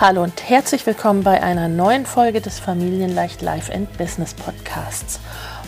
Hallo 0.00 0.22
und 0.22 0.48
herzlich 0.48 0.86
willkommen 0.86 1.24
bei 1.24 1.42
einer 1.42 1.66
neuen 1.66 2.06
Folge 2.06 2.40
des 2.40 2.60
Familienleicht 2.60 3.42
Life 3.42 3.74
and 3.74 3.98
Business 3.98 4.32
Podcasts. 4.32 5.18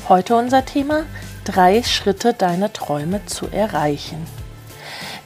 Heute 0.09 0.37
unser 0.37 0.65
Thema: 0.65 1.03
drei 1.45 1.83
Schritte, 1.83 2.33
deine 2.33 2.73
Träume 2.73 3.27
zu 3.27 3.49
erreichen. 3.49 4.25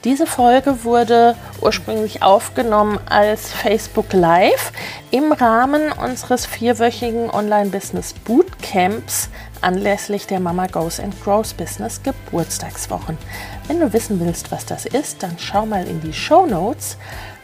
Diese 0.05 0.27
Folge 0.27 0.85
wurde 0.85 1.37
ursprünglich 1.61 2.23
aufgenommen 2.23 2.99
als 3.07 3.53
Facebook 3.53 4.11
Live 4.15 4.73
im 5.11 5.33
Rahmen 5.33 5.93
unseres 5.93 6.47
vierwöchigen 6.47 7.29
Online-Business 7.29 8.15
Bootcamps 8.25 9.29
anlässlich 9.61 10.27
der 10.27 10.41
Mama 10.41 10.67
Goes 10.67 10.99
and 10.99 11.15
Grows 11.23 11.53
Business 11.53 12.03
Geburtstagswochen. 12.03 13.19
Wenn 13.67 13.81
du 13.81 13.93
wissen 13.93 14.19
willst, 14.21 14.51
was 14.51 14.65
das 14.65 14.87
ist, 14.87 15.23
dann 15.23 15.37
schau 15.39 15.67
mal 15.67 15.87
in 15.87 16.01
die 16.01 16.15
Show 16.15 16.47
Notes. 16.47 16.97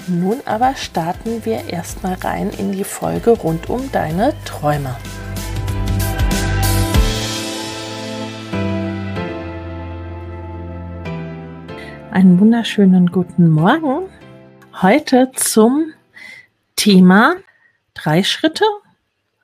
Nun 0.08 0.40
aber 0.44 0.74
starten 0.74 1.44
wir 1.44 1.68
erstmal 1.68 2.14
rein 2.14 2.50
in 2.50 2.72
die 2.72 2.84
Folge 2.84 3.30
rund 3.30 3.68
um 3.68 3.92
deine 3.92 4.34
Träume. 4.44 4.96
Einen 12.10 12.40
wunderschönen 12.40 13.06
guten 13.06 13.50
Morgen. 13.50 14.08
Heute 14.82 15.30
zum 15.34 15.92
Thema 16.76 17.36
drei 17.94 18.22
Schritte, 18.22 18.64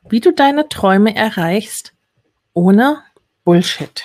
wie 0.08 0.20
du 0.20 0.32
deine 0.32 0.68
Träume 0.68 1.14
erreichst 1.14 1.92
ohne 2.54 3.02
Bullshit. 3.44 4.04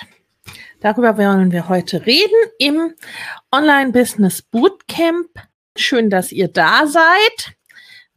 Darüber 0.80 1.16
wollen 1.16 1.50
wir 1.50 1.68
heute 1.68 2.06
reden 2.06 2.50
im 2.58 2.94
Online 3.50 3.92
Business 3.92 4.42
Bootcamp. 4.42 5.28
Schön, 5.76 6.10
dass 6.10 6.32
ihr 6.32 6.48
da 6.48 6.86
seid. 6.86 7.56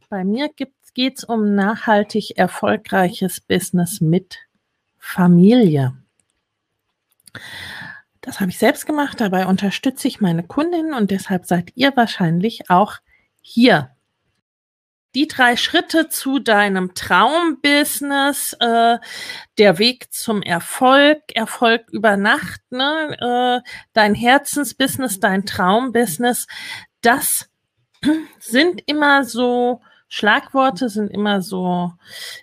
Bei 0.08 0.24
mir 0.24 0.50
geht 0.94 1.18
es 1.18 1.24
um 1.24 1.54
nachhaltig 1.54 2.36
erfolgreiches 2.36 3.40
Business 3.40 4.00
mit 4.00 4.38
Familie. 4.98 5.96
Das 8.20 8.40
habe 8.40 8.50
ich 8.50 8.58
selbst 8.58 8.86
gemacht. 8.86 9.20
Dabei 9.20 9.46
unterstütze 9.46 10.08
ich 10.08 10.20
meine 10.20 10.42
Kundinnen 10.42 10.94
und 10.94 11.10
deshalb 11.10 11.46
seid 11.46 11.72
ihr 11.76 11.96
wahrscheinlich 11.96 12.70
auch 12.70 12.96
hier. 13.40 13.92
Die 15.14 15.28
drei 15.28 15.56
Schritte 15.56 16.08
zu 16.10 16.40
deinem 16.40 16.92
Traumbusiness, 16.94 18.54
äh, 18.60 18.98
der 19.56 19.78
Weg 19.78 20.12
zum 20.12 20.42
Erfolg, 20.42 21.20
Erfolg 21.34 21.88
über 21.90 22.18
Nacht, 22.18 22.60
ne, 22.70 23.62
äh, 23.64 23.70
dein 23.94 24.14
Herzensbusiness, 24.14 25.20
dein 25.20 25.46
Traumbusiness, 25.46 26.46
das 27.06 27.48
sind 28.40 28.82
immer 28.86 29.24
so 29.24 29.80
Schlagworte 30.08 30.88
sind 30.88 31.08
immer 31.10 31.42
so 31.42 31.92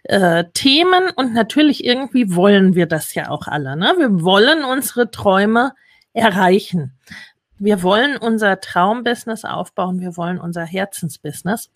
äh, 0.03 0.43
Themen 0.53 1.09
und 1.15 1.33
natürlich 1.33 1.85
irgendwie 1.85 2.35
wollen 2.35 2.75
wir 2.75 2.87
das 2.87 3.13
ja 3.13 3.29
auch 3.29 3.47
alle. 3.47 3.77
Ne? 3.77 3.93
Wir 3.97 4.21
wollen 4.21 4.65
unsere 4.65 5.11
Träume 5.11 5.73
erreichen. 6.11 6.97
Wir 7.57 7.81
wollen 7.81 8.17
unser 8.17 8.59
Traumbusiness 8.59 9.45
aufbauen, 9.45 10.01
wir 10.01 10.17
wollen 10.17 10.39
unser 10.39 10.65
Herzensbusiness. 10.65 11.71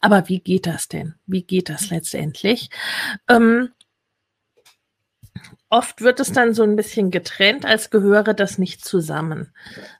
Aber 0.00 0.28
wie 0.28 0.40
geht 0.40 0.66
das 0.66 0.88
denn? 0.88 1.14
Wie 1.26 1.42
geht 1.42 1.68
das 1.68 1.90
letztendlich? 1.90 2.70
Ähm, 3.28 3.70
oft 5.68 6.00
wird 6.00 6.20
es 6.20 6.32
dann 6.32 6.54
so 6.54 6.62
ein 6.62 6.76
bisschen 6.76 7.10
getrennt, 7.10 7.66
als 7.66 7.90
gehöre 7.90 8.32
das 8.32 8.56
nicht 8.56 8.84
zusammen. 8.84 9.52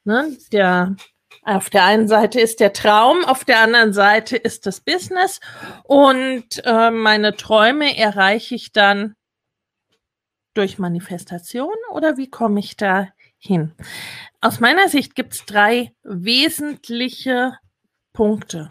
Ne? 0.05 0.37
Der 0.53 0.97
auf 1.43 1.71
der 1.71 1.85
einen 1.85 2.09
Seite 2.09 2.41
ist 2.41 2.61
der 2.61 2.73
Traum, 2.73 3.25
auf 3.25 3.45
der 3.45 3.61
anderen 3.61 3.93
Seite 3.93 4.37
ist 4.37 4.67
das 4.67 4.81
Business 4.81 5.41
und 5.85 6.63
äh, 6.65 6.91
meine 6.91 7.37
Träume 7.37 7.97
erreiche 7.97 8.55
ich 8.55 8.73
dann 8.73 9.15
durch 10.55 10.79
Manifestation 10.79 11.75
oder 11.93 12.17
wie 12.17 12.31
komme 12.31 12.61
ich 12.61 12.77
da 12.77 13.09
hin? 13.39 13.75
Aus 14.41 14.61
meiner 14.61 14.89
Sicht 14.89 15.15
gibt 15.15 15.35
es 15.35 15.45
drei 15.45 15.93
wesentliche 16.03 17.59
Punkte. 18.13 18.71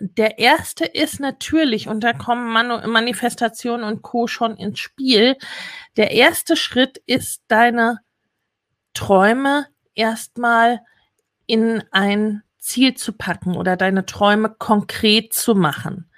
Der 0.00 0.38
erste 0.40 0.84
ist 0.84 1.20
natürlich, 1.20 1.86
und 1.88 2.00
da 2.00 2.12
kommen 2.12 2.52
Manu 2.52 2.86
Manifestation 2.88 3.84
und 3.84 4.02
Co. 4.02 4.26
schon 4.26 4.56
ins 4.56 4.80
Spiel. 4.80 5.36
Der 5.96 6.10
erste 6.10 6.56
Schritt 6.56 6.98
ist, 7.06 7.42
deine 7.46 8.00
Träume 8.92 9.68
erstmal 9.94 10.80
in 11.46 11.82
ein 11.90 12.42
Ziel 12.58 12.94
zu 12.94 13.12
packen 13.12 13.56
oder 13.56 13.76
deine 13.76 14.06
Träume 14.06 14.48
konkret 14.50 15.34
zu 15.34 15.54
machen. 15.54 16.10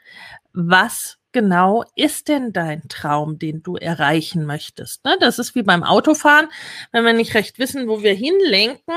Was 0.53 1.19
genau 1.33 1.85
ist 1.97 2.29
denn 2.29 2.53
dein 2.53 2.89
Traum, 2.89 3.39
den 3.39 3.63
du 3.63 3.77
erreichen 3.77 4.47
möchtest? 4.47 5.05
Ne? 5.05 5.17
Das 5.21 5.39
ist 5.39 5.55
wie 5.55 5.63
beim 5.63 5.83
Autofahren. 5.83 6.49
Wenn 6.93 7.05
wir 7.05 7.13
nicht 7.13 7.35
recht 7.35 7.59
wissen, 7.59 7.89
wo 7.89 8.03
wir 8.03 8.15
hinlenken, 8.15 8.95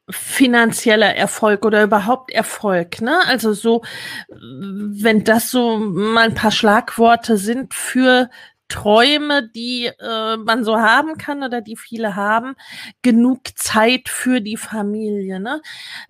finanzieller 0.09 1.15
Erfolg 1.15 1.65
oder 1.65 1.83
überhaupt 1.83 2.31
Erfolg, 2.31 3.01
ne? 3.01 3.19
Also 3.25 3.53
so, 3.53 3.83
wenn 4.29 5.23
das 5.23 5.49
so 5.49 5.77
mal 5.77 6.25
ein 6.25 6.35
paar 6.35 6.51
Schlagworte 6.51 7.37
sind 7.37 7.73
für 7.73 8.29
Träume, 8.67 9.49
die 9.49 9.85
äh, 9.85 10.37
man 10.37 10.63
so 10.63 10.77
haben 10.77 11.17
kann 11.17 11.43
oder 11.43 11.61
die 11.61 11.75
viele 11.75 12.15
haben, 12.15 12.55
genug 13.01 13.41
Zeit 13.55 14.09
für 14.09 14.41
die 14.41 14.57
Familie, 14.57 15.39
ne? 15.39 15.61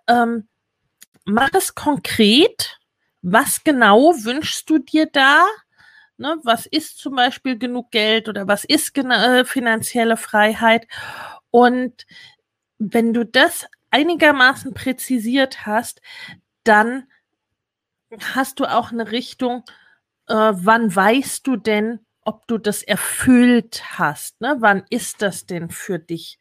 Ähm, 0.08 0.48
mach 1.26 1.50
es 1.54 1.76
konkret. 1.76 2.80
Was 3.22 3.64
genau 3.64 4.14
wünschst 4.14 4.70
du 4.70 4.78
dir 4.78 5.08
da? 5.12 5.46
Ne? 6.18 6.38
Was 6.44 6.66
ist 6.66 7.00
zum 7.00 7.16
Beispiel 7.16 7.58
genug 7.58 7.92
Geld 7.92 8.30
oder 8.30 8.48
was 8.48 8.64
ist 8.66 8.96
äh, 8.98 9.46
finanzielle 9.46 10.16
Freiheit? 10.16 10.88
Und 11.50 12.06
wenn 12.78 13.14
du 13.14 13.26
das 13.26 13.66
einigermaßen 13.96 14.74
präzisiert 14.74 15.66
hast, 15.66 16.02
dann 16.66 17.08
hast 18.34 18.60
du 18.60 18.66
auch 18.66 18.92
eine 18.92 19.12
Richtung, 19.12 19.64
äh, 20.28 20.34
wann 20.34 20.94
weißt 20.94 21.48
du 21.48 21.56
denn, 21.56 22.00
ob 22.22 22.46
du 22.48 22.58
das 22.58 22.84
erfüllt 22.84 23.84
hast? 23.98 24.42
Ne? 24.42 24.58
Wann 24.60 24.84
ist 24.90 25.22
das 25.22 25.46
denn 25.46 25.70
für 25.70 25.98
dich 25.98 26.40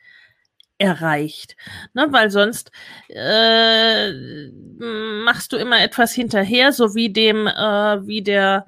erreicht? 0.78 1.56
Ne? 1.92 2.08
Weil 2.10 2.30
sonst 2.30 2.72
äh, 3.08 4.10
machst 5.24 5.52
du 5.52 5.56
immer 5.56 5.80
etwas 5.80 6.12
hinterher, 6.12 6.72
so 6.72 6.96
wie 6.96 7.12
dem, 7.12 7.46
äh, 7.46 8.06
wie 8.06 8.22
der 8.22 8.66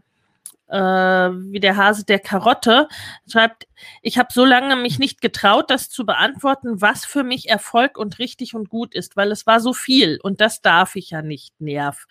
äh, 0.68 0.76
wie 0.76 1.60
der 1.60 1.76
Hase 1.76 2.04
der 2.04 2.18
Karotte, 2.18 2.88
schreibt, 3.30 3.66
ich 4.02 4.18
habe 4.18 4.28
so 4.32 4.44
lange 4.44 4.76
mich 4.76 4.98
nicht 4.98 5.20
getraut, 5.20 5.70
das 5.70 5.88
zu 5.90 6.04
beantworten, 6.06 6.80
was 6.80 7.04
für 7.04 7.24
mich 7.24 7.48
Erfolg 7.48 7.98
und 7.98 8.18
richtig 8.18 8.54
und 8.54 8.68
gut 8.68 8.94
ist, 8.94 9.16
weil 9.16 9.30
es 9.32 9.46
war 9.46 9.60
so 9.60 9.72
viel 9.72 10.18
und 10.22 10.40
das 10.40 10.62
darf 10.62 10.96
ich 10.96 11.10
ja 11.10 11.22
nicht, 11.22 11.60
Nerv. 11.60 12.06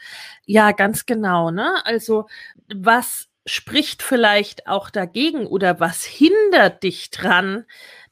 Ja, 0.46 0.72
ganz 0.72 1.06
genau, 1.06 1.52
ne? 1.52 1.86
Also, 1.86 2.28
was 2.74 3.28
spricht 3.46 4.02
vielleicht 4.02 4.68
auch 4.68 4.90
dagegen 4.90 5.46
oder 5.48 5.80
was 5.80 6.04
hindert 6.04 6.84
dich 6.84 7.12
dran, 7.12 7.66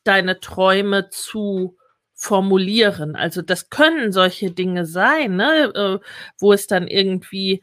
deine 0.03 0.39
Träume 0.39 1.09
zu 1.09 1.77
formulieren? 2.13 3.15
Also, 3.15 3.41
das 3.41 3.69
können 3.69 4.11
solche 4.11 4.51
Dinge 4.51 4.85
sein, 4.85 5.35
ne? 5.37 5.71
Äh, 5.75 5.99
wo 6.39 6.53
es 6.53 6.67
dann 6.67 6.87
irgendwie 6.87 7.61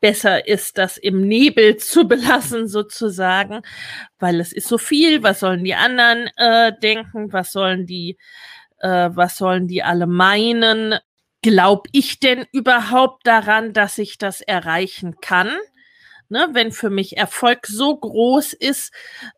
besser 0.00 0.46
ist, 0.46 0.78
das 0.78 0.96
im 0.96 1.26
Nebel 1.26 1.76
zu 1.76 2.06
belassen, 2.08 2.68
sozusagen, 2.68 3.62
weil 4.18 4.40
es 4.40 4.52
ist 4.52 4.68
so 4.68 4.78
viel. 4.78 5.22
Was 5.22 5.40
sollen 5.40 5.64
die 5.64 5.74
anderen 5.74 6.30
äh, 6.36 6.72
denken? 6.78 7.32
Was 7.32 7.52
sollen 7.52 7.86
die, 7.86 8.18
äh, 8.78 9.10
was 9.12 9.36
sollen 9.36 9.68
die 9.68 9.82
alle 9.82 10.06
meinen? 10.06 10.94
Glaub 11.42 11.88
ich 11.92 12.20
denn 12.20 12.46
überhaupt 12.52 13.26
daran, 13.26 13.72
dass 13.72 13.98
ich 13.98 14.18
das 14.18 14.40
erreichen 14.40 15.16
kann? 15.20 15.50
Ne, 16.28 16.48
wenn 16.52 16.72
für 16.72 16.88
mich 16.88 17.18
Erfolg 17.18 17.66
so 17.66 17.94
groß 17.96 18.54
ist, 18.54 18.92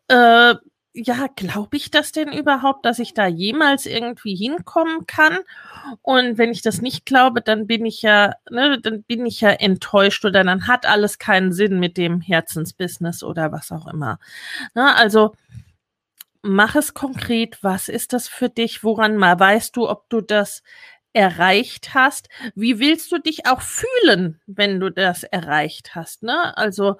äh, 0.07 0.55
ja, 0.95 1.27
glaube 1.35 1.75
ich 1.75 1.91
das 1.91 2.11
denn 2.13 2.31
überhaupt, 2.31 2.85
dass 2.85 2.99
ich 2.99 3.13
da 3.13 3.27
jemals 3.27 3.85
irgendwie 3.85 4.35
hinkommen 4.35 5.05
kann? 5.05 5.39
Und 6.01 6.37
wenn 6.37 6.51
ich 6.51 6.61
das 6.61 6.81
nicht 6.81 7.05
glaube, 7.05 7.41
dann 7.41 7.67
bin 7.67 7.85
ich 7.85 8.01
ja, 8.01 8.33
ne, 8.49 8.79
dann 8.81 9.03
bin 9.03 9.25
ich 9.25 9.41
ja 9.41 9.49
enttäuscht 9.49 10.23
oder 10.25 10.43
dann 10.43 10.67
hat 10.67 10.85
alles 10.85 11.19
keinen 11.19 11.51
Sinn 11.51 11.79
mit 11.79 11.97
dem 11.97 12.21
Herzensbusiness 12.21 13.23
oder 13.23 13.51
was 13.51 13.71
auch 13.71 13.87
immer. 13.87 14.19
Ne, 14.73 14.95
also 14.95 15.33
mach 16.41 16.75
es 16.75 16.93
konkret. 16.93 17.59
Was 17.61 17.89
ist 17.89 18.13
das 18.13 18.27
für 18.27 18.49
dich? 18.49 18.83
Woran 18.83 19.17
mal 19.17 19.37
weißt 19.37 19.75
du, 19.75 19.89
ob 19.89 20.09
du 20.09 20.21
das 20.21 20.63
erreicht 21.13 21.93
hast? 21.93 22.29
Wie 22.55 22.79
willst 22.79 23.11
du 23.11 23.19
dich 23.19 23.47
auch 23.47 23.61
fühlen, 23.61 24.39
wenn 24.47 24.79
du 24.79 24.91
das 24.91 25.23
erreicht 25.23 25.95
hast? 25.95 26.23
Ne? 26.23 26.55
Also 26.57 26.97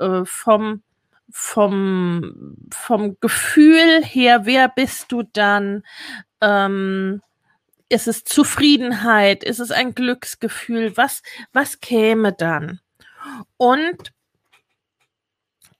äh, 0.00 0.24
vom 0.24 0.82
vom, 1.30 2.56
vom 2.72 3.16
Gefühl 3.20 4.04
her, 4.04 4.46
wer 4.46 4.68
bist 4.68 5.12
du 5.12 5.22
dann? 5.22 5.82
Ähm, 6.40 7.22
ist 7.88 8.08
es 8.08 8.24
Zufriedenheit? 8.24 9.44
Ist 9.44 9.60
es 9.60 9.70
ein 9.70 9.94
Glücksgefühl? 9.94 10.96
Was, 10.96 11.22
was 11.52 11.80
käme 11.80 12.32
dann? 12.32 12.80
Und 13.56 14.12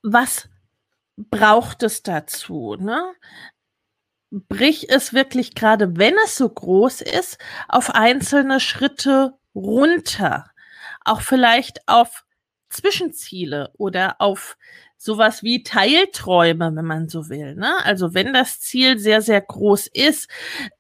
was 0.02 0.48
braucht 1.16 1.82
es 1.82 2.02
dazu? 2.02 2.76
Ne? 2.78 3.12
Brich 4.30 4.88
es 4.88 5.12
wirklich 5.12 5.54
gerade, 5.54 5.96
wenn 5.96 6.14
es 6.24 6.36
so 6.36 6.48
groß 6.48 7.00
ist, 7.00 7.38
auf 7.68 7.94
einzelne 7.94 8.60
Schritte 8.60 9.34
runter. 9.54 10.50
Auch 11.04 11.20
vielleicht 11.20 11.88
auf 11.88 12.24
Zwischenziele 12.68 13.72
oder 13.78 14.20
auf 14.20 14.56
sowas 15.06 15.42
wie 15.42 15.62
Teilträume, 15.62 16.72
wenn 16.74 16.84
man 16.84 17.08
so 17.08 17.30
will. 17.30 17.54
Ne? 17.54 17.72
Also 17.84 18.12
wenn 18.12 18.34
das 18.34 18.60
Ziel 18.60 18.98
sehr, 18.98 19.22
sehr 19.22 19.40
groß 19.40 19.86
ist, 19.86 20.28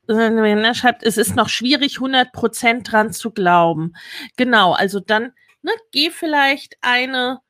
wenn 0.06 0.36
er 0.36 0.74
schreibt, 0.74 1.02
es 1.02 1.16
ist 1.16 1.34
noch 1.34 1.48
schwierig, 1.48 1.96
100 1.96 2.32
Prozent 2.32 2.92
dran 2.92 3.12
zu 3.12 3.30
glauben. 3.30 3.94
Genau, 4.36 4.72
also 4.72 5.00
dann 5.00 5.32
ne, 5.62 5.72
geh 5.92 6.10
vielleicht 6.10 6.76
eine 6.82 7.40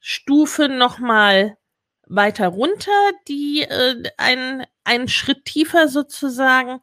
Stufe 0.00 0.68
nochmal 0.68 1.56
weiter 2.08 2.48
runter, 2.48 2.92
die 3.28 3.62
äh, 3.62 4.02
ein, 4.16 4.64
einen 4.84 5.08
Schritt 5.08 5.44
tiefer 5.44 5.88
sozusagen, 5.88 6.80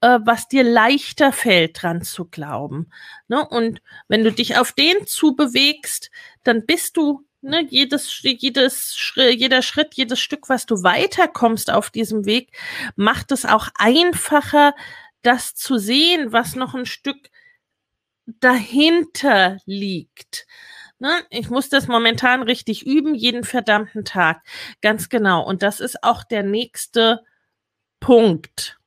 äh, 0.00 0.18
was 0.24 0.48
dir 0.48 0.62
leichter 0.62 1.32
fällt, 1.32 1.82
dran 1.82 2.02
zu 2.02 2.26
glauben. 2.26 2.90
Ne? 3.28 3.46
Und 3.48 3.80
wenn 4.08 4.24
du 4.24 4.32
dich 4.32 4.58
auf 4.58 4.72
den 4.72 5.06
zubewegst, 5.06 6.10
dann 6.44 6.66
bist 6.66 6.96
du 6.96 7.27
ne, 7.40 7.66
jedes, 7.68 8.22
jedes, 8.22 9.12
jeder 9.14 9.62
Schritt, 9.62 9.94
jedes 9.94 10.20
Stück, 10.20 10.48
was 10.48 10.66
du 10.66 10.82
weiterkommst 10.82 11.70
auf 11.70 11.90
diesem 11.90 12.24
Weg, 12.24 12.50
macht 12.96 13.32
es 13.32 13.44
auch 13.44 13.68
einfacher, 13.76 14.74
das 15.22 15.54
zu 15.54 15.78
sehen, 15.78 16.32
was 16.32 16.54
noch 16.54 16.74
ein 16.74 16.86
Stück 16.86 17.30
dahinter 18.26 19.58
liegt. 19.66 20.46
Ne? 20.98 21.10
Ich 21.30 21.48
muss 21.48 21.68
das 21.68 21.86
momentan 21.86 22.42
richtig 22.42 22.84
üben, 22.86 23.14
jeden 23.14 23.44
verdammten 23.44 24.04
Tag. 24.04 24.42
Ganz 24.80 25.08
genau. 25.08 25.44
Und 25.44 25.62
das 25.62 25.80
ist 25.80 26.02
auch 26.02 26.24
der 26.24 26.42
nächste 26.42 27.24
Punkt. 28.00 28.78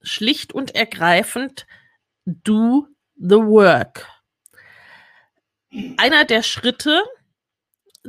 Schlicht 0.00 0.52
und 0.52 0.74
ergreifend, 0.74 1.66
do 2.24 2.86
the 3.16 3.36
work. 3.36 4.06
Einer 5.96 6.24
der 6.24 6.42
Schritte, 6.42 7.02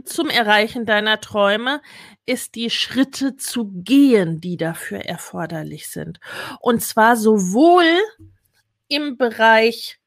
zum 0.05 0.29
Erreichen 0.29 0.85
deiner 0.85 1.21
Träume 1.21 1.81
ist 2.25 2.55
die 2.55 2.69
Schritte 2.69 3.35
zu 3.35 3.71
gehen, 3.73 4.41
die 4.41 4.57
dafür 4.57 4.99
erforderlich 4.99 5.89
sind. 5.89 6.19
Und 6.59 6.81
zwar 6.81 7.15
sowohl 7.15 7.85
im 8.87 9.17
Bereich 9.17 9.99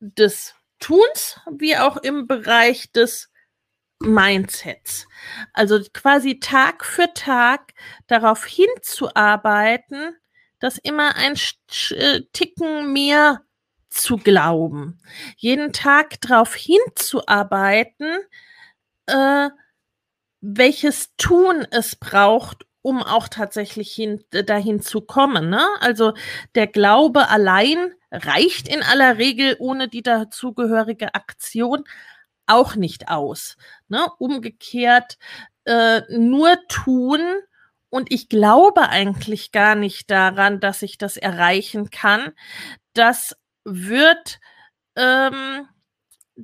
des 0.00 0.54
Tuns 0.78 1.40
wie 1.50 1.76
auch 1.76 1.96
im 1.96 2.26
Bereich 2.26 2.92
des 2.92 3.30
Mindsets. 4.00 5.08
Also 5.52 5.80
quasi 5.92 6.38
Tag 6.38 6.84
für 6.84 7.12
Tag 7.14 7.72
darauf 8.06 8.44
hinzuarbeiten, 8.44 10.16
dass 10.60 10.78
immer 10.78 11.16
ein 11.16 11.34
äh, 11.90 12.22
Ticken 12.32 12.92
mehr 12.92 13.42
zu 13.90 14.16
glauben. 14.16 15.00
Jeden 15.36 15.72
Tag 15.72 16.20
darauf 16.20 16.54
hinzuarbeiten, 16.54 18.18
äh, 19.08 19.50
welches 20.40 21.14
Tun 21.16 21.66
es 21.70 21.96
braucht, 21.96 22.64
um 22.82 23.02
auch 23.02 23.28
tatsächlich 23.28 23.92
hin, 23.92 24.24
äh, 24.32 24.44
dahin 24.44 24.80
zu 24.80 25.00
kommen. 25.00 25.50
Ne? 25.50 25.66
Also 25.80 26.14
der 26.54 26.66
Glaube 26.66 27.28
allein 27.28 27.92
reicht 28.10 28.68
in 28.68 28.82
aller 28.82 29.18
Regel 29.18 29.56
ohne 29.58 29.88
die 29.88 30.02
dazugehörige 30.02 31.14
Aktion 31.14 31.84
auch 32.46 32.76
nicht 32.76 33.08
aus. 33.08 33.56
Ne? 33.88 34.06
Umgekehrt 34.18 35.18
äh, 35.64 36.02
nur 36.10 36.56
tun 36.68 37.20
und 37.90 38.12
ich 38.12 38.28
glaube 38.28 38.88
eigentlich 38.88 39.52
gar 39.52 39.74
nicht 39.74 40.10
daran, 40.10 40.60
dass 40.60 40.82
ich 40.82 40.98
das 40.98 41.16
erreichen 41.16 41.90
kann. 41.90 42.32
Das 42.94 43.36
wird, 43.64 44.40
ähm, 44.96 45.68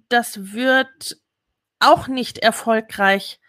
das 0.09 0.53
wird 0.53 1.19
auch 1.81 2.09
nicht 2.09 2.39
erfolgreich 2.39 3.41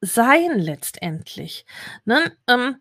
sein 0.00 0.58
letztendlich. 0.58 1.66
Ne? 2.04 2.32
Ähm, 2.48 2.76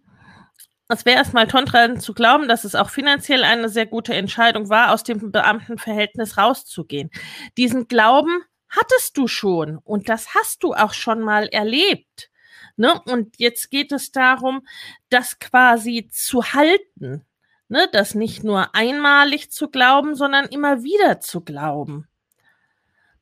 es 0.87 1.05
wäre 1.05 1.17
erstmal 1.17 1.47
tontreibend 1.47 2.01
zu 2.01 2.13
glauben, 2.13 2.47
dass 2.47 2.63
es 2.63 2.75
auch 2.75 2.89
finanziell 2.89 3.43
eine 3.43 3.69
sehr 3.69 3.87
gute 3.87 4.13
Entscheidung 4.13 4.69
war, 4.69 4.93
aus 4.93 5.03
dem 5.03 5.31
Beamtenverhältnis 5.31 6.37
rauszugehen. 6.37 7.09
Diesen 7.57 7.87
Glauben 7.87 8.43
hattest 8.69 9.17
du 9.17 9.27
schon 9.27 9.77
und 9.79 10.09
das 10.09 10.35
hast 10.35 10.63
du 10.63 10.73
auch 10.73 10.93
schon 10.93 11.21
mal 11.21 11.47
erlebt. 11.47 12.29
Ne? 12.77 13.01
Und 13.05 13.39
jetzt 13.39 13.71
geht 13.71 13.91
es 13.91 14.11
darum, 14.11 14.67
das 15.09 15.39
quasi 15.39 16.09
zu 16.11 16.53
halten. 16.53 17.25
Ne? 17.67 17.87
Das 17.91 18.13
nicht 18.13 18.43
nur 18.43 18.75
einmalig 18.75 19.51
zu 19.51 19.69
glauben, 19.69 20.15
sondern 20.15 20.45
immer 20.45 20.83
wieder 20.83 21.19
zu 21.19 21.41
glauben. 21.41 22.07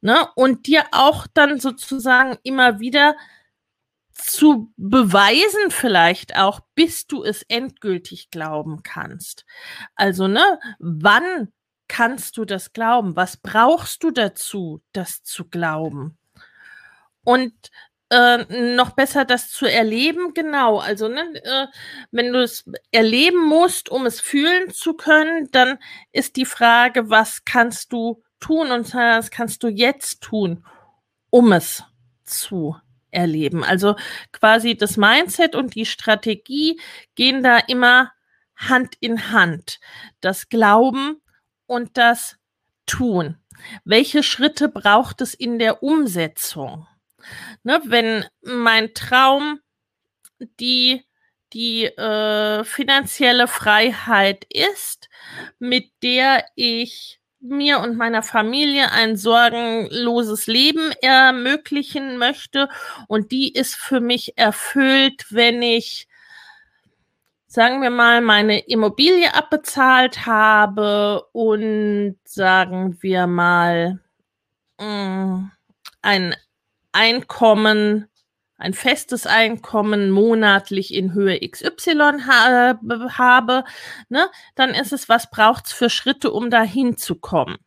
Ne? 0.03 0.27
Und 0.35 0.67
dir 0.67 0.83
auch 0.91 1.27
dann 1.33 1.61
sozusagen 1.61 2.37
immer 2.43 2.81
wieder 2.81 3.15
zu 4.13 4.71
beweisen, 4.75 5.69
vielleicht 5.69 6.35
auch, 6.37 6.59
bis 6.75 7.07
du 7.07 7.23
es 7.23 7.43
endgültig 7.43 8.29
glauben 8.29 8.83
kannst. 8.83 9.45
Also, 9.95 10.27
ne, 10.27 10.59
wann 10.79 11.53
kannst 11.87 12.35
du 12.37 12.43
das 12.43 12.73
glauben? 12.73 13.15
Was 13.15 13.37
brauchst 13.37 14.03
du 14.03 14.11
dazu, 14.11 14.81
das 14.91 15.23
zu 15.23 15.45
glauben? 15.49 16.17
Und 17.23 17.53
äh, 18.09 18.75
noch 18.75 18.91
besser 18.91 19.25
das 19.25 19.49
zu 19.51 19.65
erleben, 19.65 20.33
genau. 20.33 20.79
Also, 20.79 21.07
ne, 21.07 21.21
äh, 21.43 21.67
wenn 22.11 22.33
du 22.33 22.43
es 22.43 22.69
erleben 22.91 23.45
musst, 23.47 23.89
um 23.89 24.05
es 24.05 24.19
fühlen 24.19 24.71
zu 24.71 24.95
können, 24.95 25.49
dann 25.51 25.79
ist 26.11 26.35
die 26.35 26.45
Frage, 26.45 27.09
was 27.09 27.45
kannst 27.45 27.93
du 27.93 28.22
tun 28.43 28.71
und 28.71 28.93
was 28.93 29.31
kannst 29.31 29.63
du 29.63 29.69
jetzt 29.69 30.21
tun, 30.21 30.65
um 31.29 31.53
es 31.53 31.83
zu 32.25 32.75
erleben. 33.13 33.63
Also 33.63 33.95
quasi 34.31 34.75
das 34.75 34.97
Mindset 34.97 35.55
und 35.55 35.75
die 35.75 35.85
Strategie 35.85 36.79
gehen 37.15 37.43
da 37.43 37.57
immer 37.57 38.11
Hand 38.55 38.95
in 38.99 39.31
Hand. 39.31 39.79
Das 40.19 40.49
Glauben 40.49 41.21
und 41.65 41.97
das 41.97 42.37
Tun. 42.85 43.37
Welche 43.85 44.23
Schritte 44.23 44.67
braucht 44.67 45.21
es 45.21 45.33
in 45.33 45.57
der 45.57 45.83
Umsetzung? 45.83 46.87
Ne, 47.63 47.81
wenn 47.85 48.25
mein 48.41 48.93
Traum 48.93 49.61
die, 50.59 51.05
die 51.53 51.85
äh, 51.85 52.65
finanzielle 52.65 53.47
Freiheit 53.47 54.45
ist, 54.49 55.07
mit 55.59 55.91
der 56.01 56.45
ich 56.55 57.21
mir 57.43 57.79
und 57.79 57.97
meiner 57.97 58.23
Familie 58.23 58.91
ein 58.91 59.17
sorgenloses 59.17 60.47
Leben 60.47 60.91
ermöglichen 61.01 62.17
möchte. 62.17 62.69
Und 63.07 63.31
die 63.31 63.51
ist 63.53 63.75
für 63.75 63.99
mich 63.99 64.37
erfüllt, 64.37 65.25
wenn 65.29 65.61
ich, 65.61 66.07
sagen 67.47 67.81
wir 67.81 67.89
mal, 67.89 68.21
meine 68.21 68.59
Immobilie 68.59 69.33
abbezahlt 69.35 70.25
habe 70.25 71.23
und 71.33 72.15
sagen 72.23 72.97
wir 73.01 73.27
mal, 73.27 73.99
mm, 74.79 75.45
ein 76.01 76.35
Einkommen, 76.93 78.07
ein 78.63 78.73
festes 78.73 79.27
Einkommen 79.27 80.09
monatlich 80.09 80.93
in 80.93 81.13
Höhe 81.13 81.37
XY 81.39 82.21
ha 82.25 82.79
habe, 83.17 83.65
ne, 84.07 84.27
dann 84.55 84.69
ist 84.69 84.93
es, 84.93 85.09
was 85.09 85.29
braucht 85.29 85.67
es 85.67 85.73
für 85.73 85.89
Schritte, 85.89 86.31
um 86.31 86.49
dahin 86.49 86.97
zu 86.97 87.15
kommen? 87.15 87.57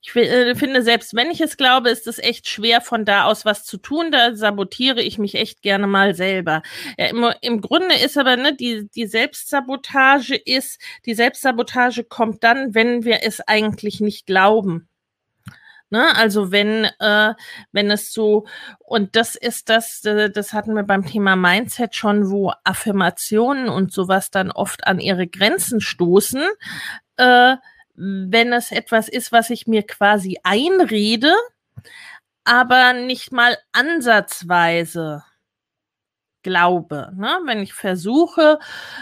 Ich 0.00 0.16
äh, 0.16 0.54
finde, 0.54 0.82
selbst 0.82 1.14
wenn 1.14 1.30
ich 1.30 1.40
es 1.42 1.58
glaube, 1.58 1.90
ist 1.90 2.06
es 2.06 2.18
echt 2.18 2.48
schwer, 2.48 2.80
von 2.80 3.04
da 3.04 3.24
aus 3.24 3.44
was 3.44 3.64
zu 3.64 3.76
tun. 3.76 4.10
Da 4.10 4.34
sabotiere 4.34 5.02
ich 5.02 5.18
mich 5.18 5.34
echt 5.34 5.60
gerne 5.60 5.86
mal 5.86 6.14
selber. 6.14 6.62
Ja, 6.96 7.06
im, 7.06 7.26
im 7.42 7.60
Grunde 7.60 7.94
ist 7.94 8.16
aber, 8.16 8.36
ne, 8.36 8.54
die, 8.56 8.88
die 8.94 9.06
Selbstsabotage 9.06 10.36
ist, 10.36 10.80
die 11.04 11.14
Selbstsabotage 11.14 12.04
kommt 12.04 12.42
dann, 12.42 12.74
wenn 12.74 13.04
wir 13.04 13.22
es 13.22 13.40
eigentlich 13.40 14.00
nicht 14.00 14.26
glauben. 14.26 14.88
Ne? 15.90 16.14
Also 16.16 16.52
wenn, 16.52 16.84
äh, 16.98 17.34
wenn 17.72 17.90
es 17.90 18.12
so, 18.12 18.46
und 18.78 19.16
das 19.16 19.34
ist 19.34 19.68
das, 19.68 20.04
äh, 20.04 20.30
das 20.30 20.52
hatten 20.52 20.74
wir 20.74 20.82
beim 20.82 21.06
Thema 21.06 21.36
Mindset 21.36 21.94
schon, 21.94 22.30
wo 22.30 22.52
Affirmationen 22.64 23.68
und 23.68 23.92
sowas 23.92 24.30
dann 24.30 24.50
oft 24.50 24.86
an 24.86 25.00
ihre 25.00 25.26
Grenzen 25.26 25.80
stoßen. 25.80 26.42
Äh, 27.16 27.56
wenn 27.94 28.52
es 28.52 28.70
etwas 28.70 29.08
ist, 29.08 29.32
was 29.32 29.50
ich 29.50 29.66
mir 29.66 29.82
quasi 29.84 30.38
einrede, 30.44 31.32
aber 32.44 32.92
nicht 32.92 33.32
mal 33.32 33.56
ansatzweise 33.72 35.24
glaube. 36.42 37.12
Ne? 37.16 37.40
Wenn 37.46 37.62
ich 37.62 37.74
versuche, 37.74 38.58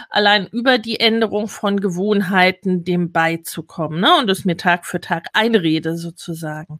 allein 0.09 0.47
über 0.47 0.77
die 0.77 0.99
Änderung 0.99 1.47
von 1.47 1.79
Gewohnheiten 1.79 2.83
dem 2.83 3.11
beizukommen 3.11 3.99
ne? 3.99 4.17
und 4.17 4.29
es 4.29 4.45
mir 4.45 4.57
Tag 4.57 4.85
für 4.85 5.01
Tag 5.01 5.27
einrede 5.33 5.97
sozusagen, 5.97 6.79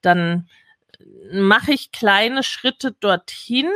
dann 0.00 0.48
mache 1.32 1.72
ich 1.72 1.92
kleine 1.92 2.42
Schritte 2.42 2.92
dorthin, 2.92 3.70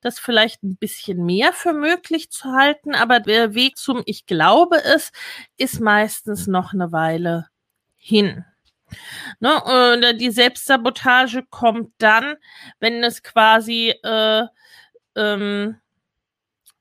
das 0.00 0.18
vielleicht 0.18 0.62
ein 0.62 0.76
bisschen 0.76 1.24
mehr 1.24 1.52
für 1.52 1.72
möglich 1.72 2.30
zu 2.30 2.52
halten, 2.52 2.94
aber 2.94 3.20
der 3.20 3.54
Weg 3.54 3.76
zum 3.76 4.02
Ich 4.06 4.26
glaube 4.26 4.76
es 4.84 5.12
ist 5.56 5.80
meistens 5.80 6.46
noch 6.46 6.72
eine 6.72 6.92
Weile 6.92 7.48
hin. 7.96 8.44
Ne, 9.40 9.62
und 9.62 10.18
die 10.18 10.30
Selbstsabotage 10.30 11.44
kommt 11.50 11.92
dann, 11.98 12.36
wenn 12.80 13.04
es 13.04 13.22
quasi 13.22 13.94
äh, 14.02 14.46
ähm, 15.18 15.76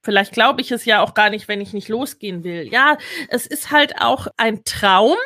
vielleicht 0.02 0.32
glaube 0.32 0.62
ich 0.62 0.72
es 0.72 0.86
ja 0.86 1.02
auch 1.02 1.14
gar 1.14 1.30
nicht, 1.30 1.48
wenn 1.48 1.60
ich 1.60 1.74
nicht 1.74 1.90
losgehen 1.90 2.44
will. 2.44 2.72
Ja, 2.72 2.98
es 3.30 3.46
ist 3.46 3.72
halt 3.72 4.00
auch 4.00 4.28
ein 4.38 4.64
Traum. 4.64 5.18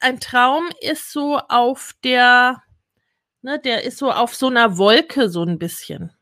Ein 0.00 0.20
Traum 0.20 0.68
ist 0.80 1.10
so 1.10 1.38
auf 1.48 1.94
der, 2.04 2.62
ne, 3.42 3.58
der 3.58 3.84
ist 3.84 3.98
so 3.98 4.12
auf 4.12 4.34
so 4.34 4.48
einer 4.48 4.78
Wolke 4.78 5.28
so 5.28 5.42
ein 5.42 5.58
bisschen. 5.58 6.12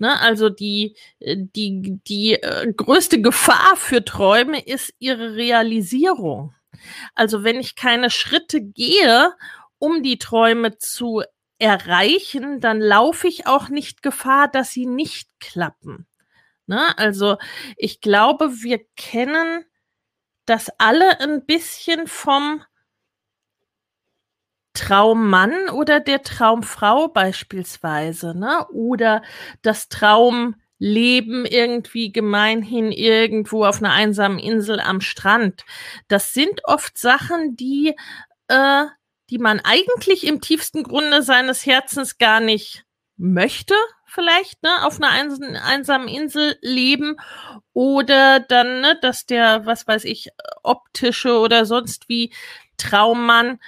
Ne, 0.00 0.18
also 0.20 0.48
die, 0.48 0.96
die, 1.20 2.00
die 2.08 2.32
äh, 2.34 2.72
größte 2.72 3.22
Gefahr 3.22 3.76
für 3.76 4.04
Träume 4.04 4.60
ist 4.60 4.92
ihre 4.98 5.36
Realisierung. 5.36 6.54
Also 7.14 7.44
wenn 7.44 7.60
ich 7.60 7.76
keine 7.76 8.10
Schritte 8.10 8.60
gehe, 8.60 9.32
um 9.78 10.02
die 10.02 10.18
Träume 10.18 10.78
zu 10.78 11.22
erreichen, 11.60 12.60
dann 12.60 12.80
laufe 12.80 13.28
ich 13.28 13.46
auch 13.46 13.68
nicht 13.68 14.02
Gefahr, 14.02 14.48
dass 14.48 14.70
sie 14.70 14.86
nicht 14.86 15.28
klappen. 15.40 16.06
Ne? 16.66 16.96
Also 16.98 17.36
ich 17.76 18.00
glaube, 18.00 18.62
wir 18.62 18.80
kennen 18.96 19.64
das 20.46 20.70
alle 20.78 21.20
ein 21.20 21.44
bisschen 21.46 22.06
vom 22.06 22.62
Traummann 24.74 25.68
oder 25.70 26.00
der 26.00 26.22
Traumfrau 26.22 27.08
beispielsweise, 27.08 28.38
ne? 28.38 28.66
Oder 28.68 29.22
das 29.62 29.88
Traumleben 29.88 31.44
irgendwie 31.44 32.12
gemeinhin 32.12 32.92
irgendwo 32.92 33.64
auf 33.64 33.78
einer 33.78 33.92
einsamen 33.92 34.38
Insel 34.38 34.80
am 34.80 35.00
Strand. 35.00 35.64
Das 36.08 36.32
sind 36.32 36.62
oft 36.64 36.96
Sachen, 36.98 37.56
die 37.56 37.96
äh, 38.48 38.86
die 39.30 39.38
man 39.38 39.60
eigentlich 39.60 40.26
im 40.26 40.40
tiefsten 40.40 40.82
Grunde 40.82 41.22
seines 41.22 41.64
Herzens 41.64 42.18
gar 42.18 42.40
nicht 42.40 42.84
möchte, 43.16 43.74
vielleicht, 44.06 44.62
ne, 44.62 44.84
auf 44.84 45.00
einer 45.00 45.10
einsamen 45.10 46.08
Insel 46.08 46.56
leben 46.62 47.16
oder 47.72 48.40
dann, 48.40 48.80
ne, 48.80 48.98
dass 49.00 49.26
der, 49.26 49.66
was 49.66 49.86
weiß 49.86 50.04
ich, 50.04 50.30
optische 50.62 51.38
oder 51.38 51.64
sonst 51.64 52.08
wie 52.08 52.32
Traummann 52.76 53.60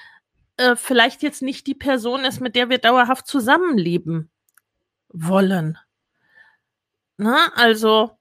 äh, 0.56 0.74
vielleicht 0.74 1.22
jetzt 1.22 1.42
nicht 1.42 1.66
die 1.66 1.74
Person 1.74 2.24
ist, 2.24 2.40
mit 2.40 2.56
der 2.56 2.70
wir 2.70 2.78
dauerhaft 2.78 3.26
zusammenleben 3.26 4.30
wollen. 5.10 5.78
Na, 7.18 7.52
also 7.54 8.18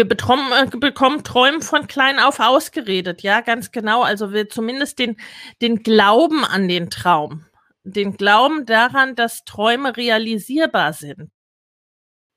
wir 0.00 0.08
bekommen, 0.08 0.50
äh, 0.52 0.78
bekommen 0.78 1.24
Träumen 1.24 1.60
von 1.60 1.86
klein 1.86 2.18
auf 2.18 2.40
ausgeredet, 2.40 3.20
ja, 3.20 3.42
ganz 3.42 3.70
genau. 3.70 4.02
Also 4.02 4.32
wir 4.32 4.48
zumindest 4.48 4.98
den, 4.98 5.18
den 5.60 5.82
Glauben 5.82 6.42
an 6.42 6.68
den 6.68 6.88
Traum, 6.88 7.44
den 7.84 8.16
Glauben 8.16 8.64
daran, 8.64 9.14
dass 9.14 9.44
Träume 9.44 9.98
realisierbar 9.98 10.94
sind. 10.94 11.30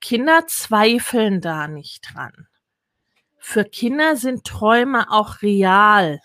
Kinder 0.02 0.46
zweifeln 0.48 1.40
da 1.40 1.70
nicht 1.70 2.14
dran. 2.14 2.48
Für 3.40 3.64
Kinder 3.64 4.18
sind 4.18 4.44
Träume 4.44 5.10
auch 5.10 5.42
real 5.42 6.20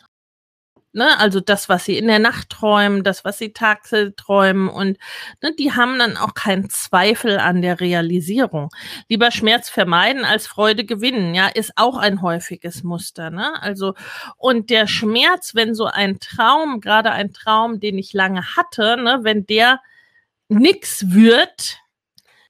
Ne? 0.93 1.19
Also 1.19 1.41
das, 1.41 1.69
was 1.69 1.85
sie 1.85 1.99
in 1.99 2.07
der 2.07 2.19
Nacht 2.19 2.49
träumen, 2.49 3.05
das, 3.05 3.25
was 3.25 3.39
sie 3.39 3.53
tagsüber 3.53 4.17
träumen 4.17 4.69
und 4.69 4.99
ne, 5.43 5.55
die 5.59 5.73
haben 5.73 5.99
dann 5.99 6.17
auch 6.17 6.35
keinen 6.35 6.71
Zweifel 6.71 7.39
an 7.39 7.63
der 7.63 7.81
Realisierung. 7.81 8.71
Lieber 9.09 9.31
Schmerz 9.31 9.69
vermeiden 9.69 10.25
als 10.25 10.47
Freude 10.47 10.85
gewinnen, 10.85 11.35
ja, 11.35 11.49
ist 11.49 11.73
auch 11.77 11.97
ein 11.99 12.23
häufiges 12.23 12.83
Muster. 12.85 13.31
Ne? 13.31 13.61
Also 13.63 13.95
und 14.37 14.71
der 14.71 14.87
Schmerz, 14.87 15.55
wenn 15.55 15.75
so 15.75 15.85
ein 15.85 16.21
Traum, 16.21 16.81
gerade 16.81 17.11
ein 17.11 17.33
Traum, 17.33 17.81
den 17.81 17.99
ich 17.99 18.15
lange 18.15 18.57
hatte, 18.57 18.97
ne, 18.97 19.21
wenn 19.23 19.47
der 19.47 19.81
nix 20.49 21.13
wird, 21.13 21.79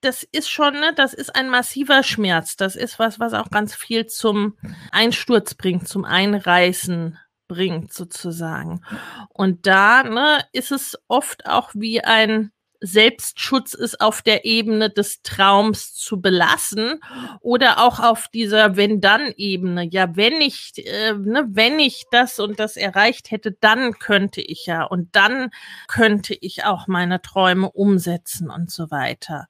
das 0.00 0.22
ist 0.22 0.48
schon, 0.48 0.74
ne, 0.74 0.92
das 0.94 1.12
ist 1.12 1.34
ein 1.34 1.48
massiver 1.50 2.02
Schmerz. 2.04 2.56
Das 2.56 2.76
ist 2.76 2.98
was, 2.98 3.18
was 3.18 3.32
auch 3.34 3.50
ganz 3.50 3.74
viel 3.74 4.06
zum 4.06 4.56
Einsturz 4.92 5.54
bringt, 5.54 5.88
zum 5.88 6.04
Einreißen 6.04 7.18
bringt, 7.48 7.92
sozusagen. 7.92 8.82
Und 9.30 9.66
da 9.66 10.02
ne, 10.04 10.44
ist 10.52 10.72
es 10.72 10.98
oft 11.08 11.46
auch 11.46 11.70
wie 11.74 12.02
ein 12.02 12.52
Selbstschutz 12.80 13.74
ist 13.74 14.00
auf 14.00 14.22
der 14.22 14.44
Ebene 14.44 14.90
des 14.90 15.22
Traums 15.22 15.94
zu 15.94 16.20
belassen 16.20 17.00
oder 17.40 17.84
auch 17.84 18.00
auf 18.00 18.28
dieser 18.28 18.76
Wenn-Dann-Ebene. 18.76 19.88
Ja, 19.90 20.14
wenn 20.16 20.40
ich, 20.40 20.72
äh, 20.76 21.12
ne, 21.14 21.46
wenn 21.48 21.78
ich 21.80 22.04
das 22.10 22.38
und 22.38 22.60
das 22.60 22.76
erreicht 22.76 23.30
hätte, 23.30 23.52
dann 23.52 23.98
könnte 23.98 24.40
ich 24.40 24.66
ja 24.66 24.84
und 24.84 25.14
dann 25.16 25.50
könnte 25.88 26.34
ich 26.34 26.64
auch 26.64 26.86
meine 26.86 27.20
Träume 27.20 27.70
umsetzen 27.70 28.50
und 28.50 28.70
so 28.70 28.90
weiter. 28.90 29.48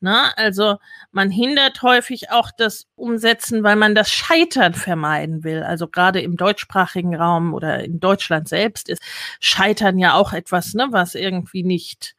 Ne? 0.00 0.36
Also 0.36 0.76
man 1.10 1.30
hindert 1.30 1.82
häufig 1.82 2.30
auch 2.30 2.50
das 2.56 2.86
Umsetzen, 2.94 3.62
weil 3.64 3.76
man 3.76 3.94
das 3.94 4.10
Scheitern 4.10 4.74
vermeiden 4.74 5.42
will. 5.42 5.62
Also 5.62 5.88
gerade 5.88 6.20
im 6.20 6.36
deutschsprachigen 6.36 7.16
Raum 7.16 7.54
oder 7.54 7.84
in 7.84 7.98
Deutschland 8.00 8.48
selbst 8.48 8.88
ist 8.88 9.02
Scheitern 9.40 9.98
ja 9.98 10.14
auch 10.14 10.32
etwas, 10.32 10.74
ne, 10.74 10.88
was 10.90 11.14
irgendwie 11.14 11.64
nicht 11.64 12.14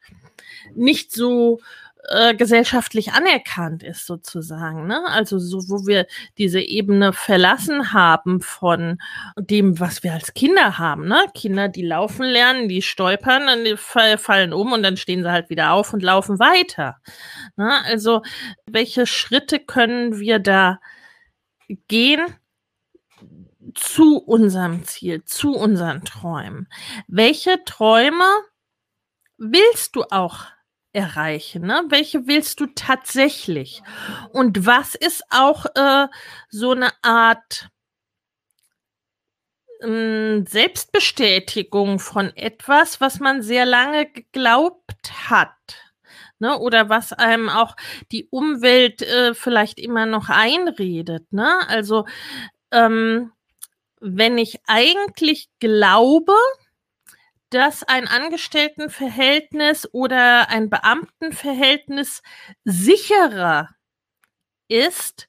nicht 0.74 1.12
so 1.12 1.60
äh, 2.08 2.34
gesellschaftlich 2.34 3.12
anerkannt 3.12 3.82
ist 3.82 4.06
sozusagen. 4.06 4.86
Ne? 4.86 5.04
Also 5.08 5.38
so, 5.38 5.68
wo 5.68 5.86
wir 5.86 6.06
diese 6.38 6.60
Ebene 6.60 7.12
verlassen 7.12 7.92
haben 7.92 8.40
von 8.40 8.98
dem, 9.38 9.78
was 9.78 10.02
wir 10.02 10.12
als 10.12 10.34
Kinder 10.34 10.78
haben. 10.78 11.06
Ne? 11.06 11.24
Kinder, 11.34 11.68
die 11.68 11.84
laufen 11.84 12.24
lernen, 12.24 12.68
die 12.68 12.82
stolpern, 12.82 13.46
dann 13.46 13.76
fallen 14.18 14.52
um 14.52 14.72
und 14.72 14.82
dann 14.82 14.96
stehen 14.96 15.22
sie 15.22 15.30
halt 15.30 15.50
wieder 15.50 15.72
auf 15.72 15.92
und 15.92 16.02
laufen 16.02 16.38
weiter. 16.38 16.96
Ne? 17.56 17.84
Also 17.84 18.22
welche 18.66 19.06
Schritte 19.06 19.58
können 19.58 20.18
wir 20.18 20.38
da 20.38 20.80
gehen? 21.88 22.20
zu 23.74 24.18
unserem 24.18 24.84
Ziel, 24.84 25.22
zu 25.24 25.52
unseren 25.54 26.04
Träumen. 26.04 26.66
Welche 27.06 27.62
Träume 27.64 28.24
willst 29.40 29.96
du 29.96 30.04
auch 30.10 30.44
erreichen? 30.92 31.62
Ne? 31.62 31.84
Welche 31.88 32.26
willst 32.26 32.60
du 32.60 32.66
tatsächlich? 32.66 33.82
Und 34.32 34.66
was 34.66 34.94
ist 34.94 35.24
auch 35.30 35.66
äh, 35.74 36.06
so 36.48 36.72
eine 36.72 36.90
Art 37.02 37.68
äh, 39.80 40.42
Selbstbestätigung 40.46 41.98
von 41.98 42.36
etwas, 42.36 43.00
was 43.00 43.18
man 43.18 43.42
sehr 43.42 43.66
lange 43.66 44.06
geglaubt 44.10 45.30
hat? 45.30 45.54
Ne, 46.42 46.58
oder 46.58 46.88
was 46.88 47.12
einem 47.12 47.50
auch 47.50 47.76
die 48.12 48.26
Umwelt 48.30 49.02
äh, 49.02 49.34
vielleicht 49.34 49.78
immer 49.78 50.06
noch 50.06 50.30
einredet. 50.30 51.30
Ne? 51.34 51.68
Also 51.68 52.06
ähm, 52.70 53.32
wenn 54.00 54.38
ich 54.38 54.58
eigentlich 54.66 55.50
glaube, 55.58 56.32
dass 57.50 57.82
ein 57.82 58.08
Angestelltenverhältnis 58.08 59.88
oder 59.92 60.48
ein 60.50 60.70
Beamtenverhältnis 60.70 62.22
sicherer 62.64 63.70
ist 64.68 65.28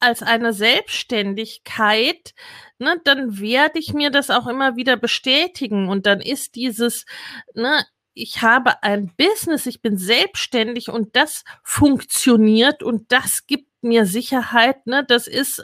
als 0.00 0.22
eine 0.22 0.52
Selbstständigkeit, 0.52 2.34
ne, 2.78 3.00
dann 3.04 3.38
werde 3.40 3.78
ich 3.78 3.92
mir 3.94 4.10
das 4.10 4.30
auch 4.30 4.48
immer 4.48 4.76
wieder 4.76 4.96
bestätigen. 4.96 5.88
Und 5.88 6.06
dann 6.06 6.20
ist 6.20 6.56
dieses, 6.56 7.06
ne, 7.54 7.86
ich 8.14 8.42
habe 8.42 8.82
ein 8.82 9.12
Business, 9.16 9.66
ich 9.66 9.80
bin 9.80 9.96
selbstständig 9.96 10.88
und 10.90 11.14
das 11.16 11.44
funktioniert 11.62 12.82
und 12.82 13.12
das 13.12 13.46
gibt 13.46 13.68
mir 13.82 14.04
Sicherheit, 14.06 14.86
ne, 14.86 15.04
das 15.06 15.28
ist, 15.28 15.60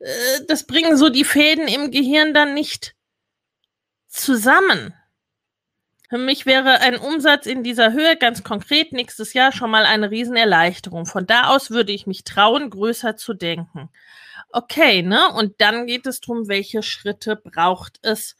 äh, 0.00 0.40
das 0.48 0.66
bringen 0.66 0.96
so 0.96 1.08
die 1.08 1.24
Fäden 1.24 1.68
im 1.68 1.90
Gehirn 1.90 2.34
dann 2.34 2.54
nicht 2.54 2.94
zusammen. 4.12 4.94
Für 6.08 6.18
mich 6.18 6.44
wäre 6.44 6.80
ein 6.80 6.98
Umsatz 6.98 7.46
in 7.46 7.62
dieser 7.62 7.92
Höhe 7.92 8.16
ganz 8.18 8.44
konkret 8.44 8.92
nächstes 8.92 9.32
Jahr 9.32 9.50
schon 9.50 9.70
mal 9.70 9.86
eine 9.86 10.10
Riesenerleichterung. 10.10 11.06
Von 11.06 11.26
da 11.26 11.48
aus 11.48 11.70
würde 11.70 11.92
ich 11.92 12.06
mich 12.06 12.22
trauen, 12.22 12.68
größer 12.68 13.16
zu 13.16 13.32
denken. 13.32 13.88
Okay, 14.50 15.02
ne? 15.02 15.32
Und 15.32 15.60
dann 15.62 15.86
geht 15.86 16.06
es 16.06 16.20
darum, 16.20 16.48
welche 16.48 16.82
Schritte 16.82 17.36
braucht 17.36 17.98
es 18.02 18.36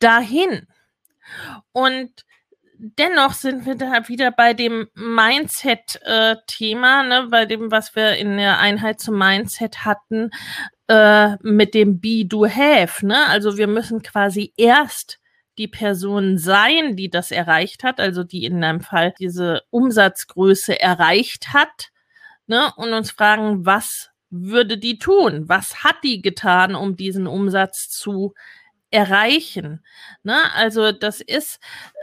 dahin. 0.00 0.66
Und 1.70 2.26
dennoch 2.78 3.32
sind 3.32 3.66
wir 3.66 3.76
da 3.76 4.08
wieder 4.08 4.30
bei 4.30 4.54
dem 4.54 4.88
Mindset-Thema, 4.94 7.02
äh, 7.02 7.08
ne, 7.08 7.28
bei 7.30 7.46
dem, 7.46 7.70
was 7.70 7.96
wir 7.96 8.16
in 8.16 8.36
der 8.36 8.58
Einheit 8.58 9.00
zum 9.00 9.18
Mindset 9.18 9.84
hatten, 9.84 10.30
äh, 10.88 11.36
mit 11.42 11.74
dem 11.74 12.00
Be, 12.00 12.24
Do, 12.26 12.46
Have. 12.46 13.06
Ne? 13.06 13.26
Also 13.26 13.56
wir 13.56 13.66
müssen 13.66 14.02
quasi 14.02 14.52
erst 14.56 15.18
die 15.58 15.68
Person 15.68 16.38
sein, 16.38 16.96
die 16.96 17.10
das 17.10 17.30
erreicht 17.30 17.82
hat, 17.82 18.00
also 18.00 18.24
die 18.24 18.44
in 18.44 18.62
einem 18.62 18.80
Fall 18.80 19.14
diese 19.18 19.62
Umsatzgröße 19.70 20.80
erreicht 20.80 21.54
hat, 21.54 21.90
ne? 22.46 22.72
und 22.76 22.92
uns 22.92 23.10
fragen, 23.10 23.64
was 23.64 24.10
würde 24.30 24.78
die 24.78 24.98
tun? 24.98 25.48
Was 25.48 25.84
hat 25.84 25.96
die 26.04 26.20
getan, 26.20 26.74
um 26.74 26.96
diesen 26.96 27.26
Umsatz 27.26 27.88
zu 27.88 28.34
erreichen? 28.90 29.84
Ne? 30.22 30.36
Also 30.54 30.92
das 30.92 31.20
ist 31.20 31.58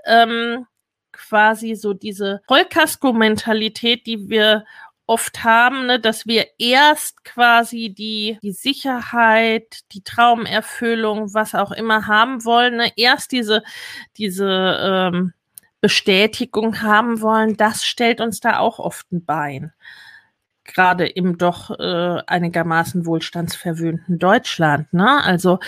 ähm, 0.06 0.65
quasi 1.12 1.76
so 1.76 1.93
diese 1.93 2.41
Vollkasko-Mentalität, 2.48 4.06
die 4.06 4.30
wir 4.30 4.65
oft 5.06 5.43
haben, 5.43 5.86
ne, 5.86 6.00
dass 6.00 6.26
wir 6.26 6.48
erst 6.58 7.24
quasi 7.26 7.93
die, 7.93 8.39
die 8.41 8.54
Sicherheit, 8.54 9.82
die 9.91 10.02
Traumerfüllung, 10.02 11.34
was 11.34 11.56
auch 11.56 11.72
immer 11.72 12.08
haben 12.08 12.46
wollen, 12.46 12.78
ne, 12.78 12.91
erst 12.96 13.32
diese, 13.32 13.63
diese 14.17 14.80
ähm, 14.82 15.34
Bestätigung 15.82 16.82
haben 16.82 17.22
wollen, 17.22 17.58
das 17.58 17.84
stellt 17.84 18.22
uns 18.22 18.39
da 18.39 18.60
auch 18.60 18.80
oft 18.80 19.12
ein 19.12 19.26
Bein. 19.26 19.74
Gerade 20.63 21.06
im 21.06 21.38
doch 21.38 21.72
äh, 21.78 22.22
einigermaßen 22.26 23.06
wohlstandsverwöhnten 23.06 24.17
Deutschland. 24.17 24.93
Ne? 24.93 25.22
Also 25.22 25.60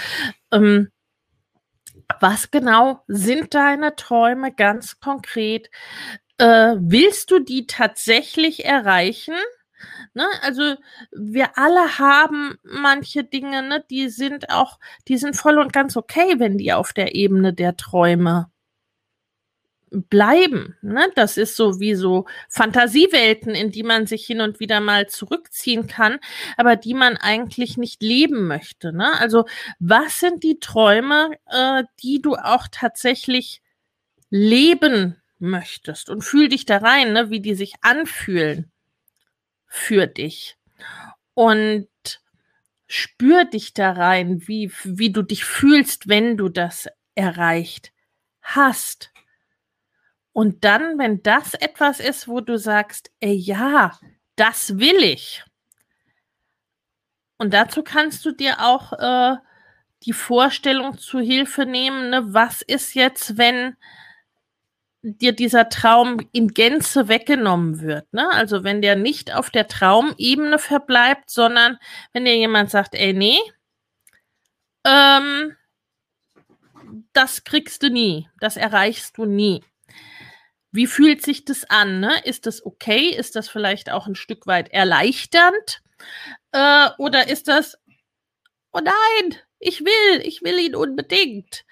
ähm, 0.53 0.89
was 2.19 2.51
genau 2.51 3.03
sind 3.07 3.53
deine 3.53 3.95
Träume 3.95 4.53
ganz 4.53 4.99
konkret? 4.99 5.69
Äh, 6.37 6.75
willst 6.77 7.31
du 7.31 7.39
die 7.39 7.67
tatsächlich 7.67 8.65
erreichen? 8.65 9.35
Ne? 10.13 10.25
Also 10.41 10.75
wir 11.11 11.57
alle 11.57 11.99
haben 11.99 12.55
manche 12.63 13.23
Dinge, 13.23 13.61
ne, 13.63 13.83
die 13.89 14.09
sind 14.09 14.49
auch, 14.49 14.79
die 15.07 15.17
sind 15.17 15.35
voll 15.35 15.59
und 15.59 15.73
ganz 15.73 15.97
okay, 15.97 16.35
wenn 16.39 16.57
die 16.57 16.73
auf 16.73 16.93
der 16.93 17.15
Ebene 17.15 17.53
der 17.53 17.77
Träume 17.77 18.49
bleiben. 19.91 20.75
Ne? 20.81 21.09
Das 21.15 21.37
ist 21.37 21.55
so 21.55 21.79
wie 21.79 21.95
so 21.95 22.25
Fantasiewelten, 22.49 23.55
in 23.55 23.71
die 23.71 23.83
man 23.83 24.07
sich 24.07 24.25
hin 24.25 24.41
und 24.41 24.59
wieder 24.59 24.81
mal 24.81 25.07
zurückziehen 25.07 25.87
kann, 25.87 26.19
aber 26.57 26.75
die 26.75 26.93
man 26.93 27.17
eigentlich 27.17 27.77
nicht 27.77 28.01
leben 28.01 28.47
möchte. 28.47 28.93
Ne? 28.93 29.19
Also 29.19 29.45
was 29.79 30.19
sind 30.19 30.43
die 30.43 30.59
Träume, 30.59 31.31
äh, 31.47 31.83
die 32.03 32.21
du 32.21 32.35
auch 32.35 32.67
tatsächlich 32.71 33.61
leben 34.29 35.21
möchtest 35.39 36.09
und 36.09 36.23
fühl 36.23 36.49
dich 36.49 36.65
da 36.65 36.77
rein, 36.77 37.13
ne, 37.13 37.29
wie 37.29 37.39
die 37.39 37.55
sich 37.55 37.75
anfühlen 37.81 38.71
für 39.67 40.07
dich. 40.07 40.57
Und 41.33 41.87
spür 42.87 43.45
dich 43.45 43.73
da 43.73 43.91
rein, 43.91 44.47
wie, 44.47 44.71
wie 44.83 45.11
du 45.11 45.21
dich 45.21 45.43
fühlst, 45.43 46.07
wenn 46.07 46.37
du 46.37 46.49
das 46.49 46.87
erreicht 47.15 47.91
hast. 48.41 49.11
Und 50.35 50.65
dann, 50.65 50.99
wenn 50.99 51.23
das 51.23 51.53
etwas 51.53 52.01
ist, 52.01 52.27
wo 52.27 52.41
du 52.41 52.57
sagst, 52.57 53.09
ey, 53.21 53.35
ja, 53.35 53.97
das 54.35 54.79
will 54.79 55.01
ich. 55.01 55.45
Und 57.37 57.53
dazu 57.53 57.83
kannst 57.83 58.25
du 58.25 58.33
dir 58.33 58.59
auch 58.59 58.91
äh, 58.91 59.37
die 60.03 60.11
Vorstellung 60.11 60.97
zu 60.97 61.21
Hilfe 61.21 61.65
nehmen, 61.65 62.09
ne, 62.09 62.33
was 62.33 62.61
ist 62.61 62.95
jetzt, 62.95 63.37
wenn 63.37 63.77
dir 65.03 65.31
dieser 65.31 65.69
Traum 65.69 66.19
in 66.33 66.49
Gänze 66.49 67.07
weggenommen 67.07 67.79
wird. 67.79 68.11
Ne? 68.11 68.29
Also 68.33 68.65
wenn 68.65 68.81
der 68.81 68.97
nicht 68.97 69.33
auf 69.33 69.49
der 69.49 69.69
Traumebene 69.69 70.59
verbleibt, 70.59 71.29
sondern 71.29 71.77
wenn 72.11 72.25
dir 72.25 72.35
jemand 72.35 72.71
sagt, 72.71 72.93
ey, 72.93 73.13
nee, 73.13 73.39
ähm, 74.83 75.55
das 77.13 77.45
kriegst 77.45 77.83
du 77.83 77.89
nie, 77.89 78.27
das 78.41 78.57
erreichst 78.57 79.17
du 79.17 79.23
nie. 79.23 79.63
Wie 80.75 80.87
fühlt 80.87 81.23
sich 81.23 81.45
das 81.45 81.63
an? 81.69 81.99
Ne? 81.99 82.11
Ist 82.23 82.45
das 82.45 82.65
okay? 82.65 83.09
Ist 83.09 83.35
das 83.35 83.49
vielleicht 83.49 83.89
auch 83.89 84.07
ein 84.07 84.15
Stück 84.15 84.45
weit 84.47 84.69
erleichternd? 84.69 85.81
Äh, 86.51 86.89
oder 86.97 87.27
ist 87.29 87.47
das, 87.47 87.77
oh 88.71 88.81
nein, 88.83 89.39
ich 89.59 89.81
will, 89.81 90.21
ich 90.23 90.41
will 90.43 90.59
ihn 90.59 90.75
unbedingt. 90.75 91.65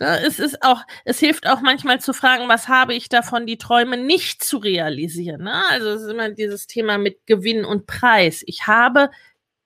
Ne, 0.00 0.20
es 0.26 0.40
ist 0.40 0.62
auch, 0.62 0.82
es 1.04 1.20
hilft 1.20 1.46
auch 1.46 1.60
manchmal 1.60 2.00
zu 2.00 2.12
fragen, 2.12 2.48
was 2.48 2.68
habe 2.68 2.94
ich 2.94 3.08
davon, 3.08 3.46
die 3.46 3.58
Träume 3.58 3.96
nicht 3.96 4.42
zu 4.42 4.58
realisieren. 4.58 5.44
Ne? 5.44 5.62
Also 5.70 5.90
es 5.90 6.02
ist 6.02 6.10
immer 6.10 6.30
dieses 6.30 6.66
Thema 6.66 6.98
mit 6.98 7.26
Gewinn 7.26 7.64
und 7.64 7.86
Preis. 7.86 8.42
Ich 8.46 8.66
habe 8.66 9.10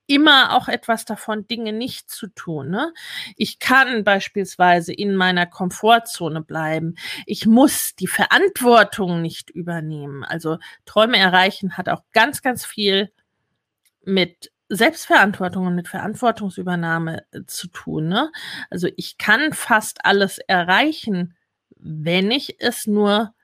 immer 0.09 0.57
auch 0.57 0.69
etwas 0.69 1.05
davon, 1.05 1.47
Dinge 1.47 1.73
nicht 1.73 2.11
zu 2.11 2.27
tun. 2.29 2.71
Ne? 2.71 2.93
Ich 3.37 3.61
kann 3.61 4.03
beispielsweise 4.03 4.93
in 4.93 5.15
meiner 5.15 5.47
Komfortzone 5.47 6.43
bleiben. 6.43 6.97
Ich 7.27 7.47
muss 7.47 7.95
die 7.95 8.07
Verantwortung 8.09 9.23
nicht 9.23 9.51
übernehmen. 9.51 10.25
Also 10.25 10.59
Träume 10.87 11.19
erreichen 11.19 11.77
hat 11.77 11.89
auch 11.89 12.03
ganz, 12.13 12.43
ganz 12.43 12.65
viel 12.65 13.13
mit 14.03 14.51
Selbstverantwortung 14.71 15.67
und 15.67 15.75
mit 15.75 15.89
Verantwortungsübernahme 15.89 17.25
äh, 17.33 17.41
zu 17.47 17.69
tun. 17.69 18.09
Ne? 18.09 18.33
Also 18.71 18.89
ich 18.97 19.19
kann 19.19 19.53
fast 19.53 20.05
alles 20.05 20.39
erreichen, 20.39 21.37
wenn 21.77 22.31
ich 22.31 22.61
es 22.61 22.87
nur 22.87 23.35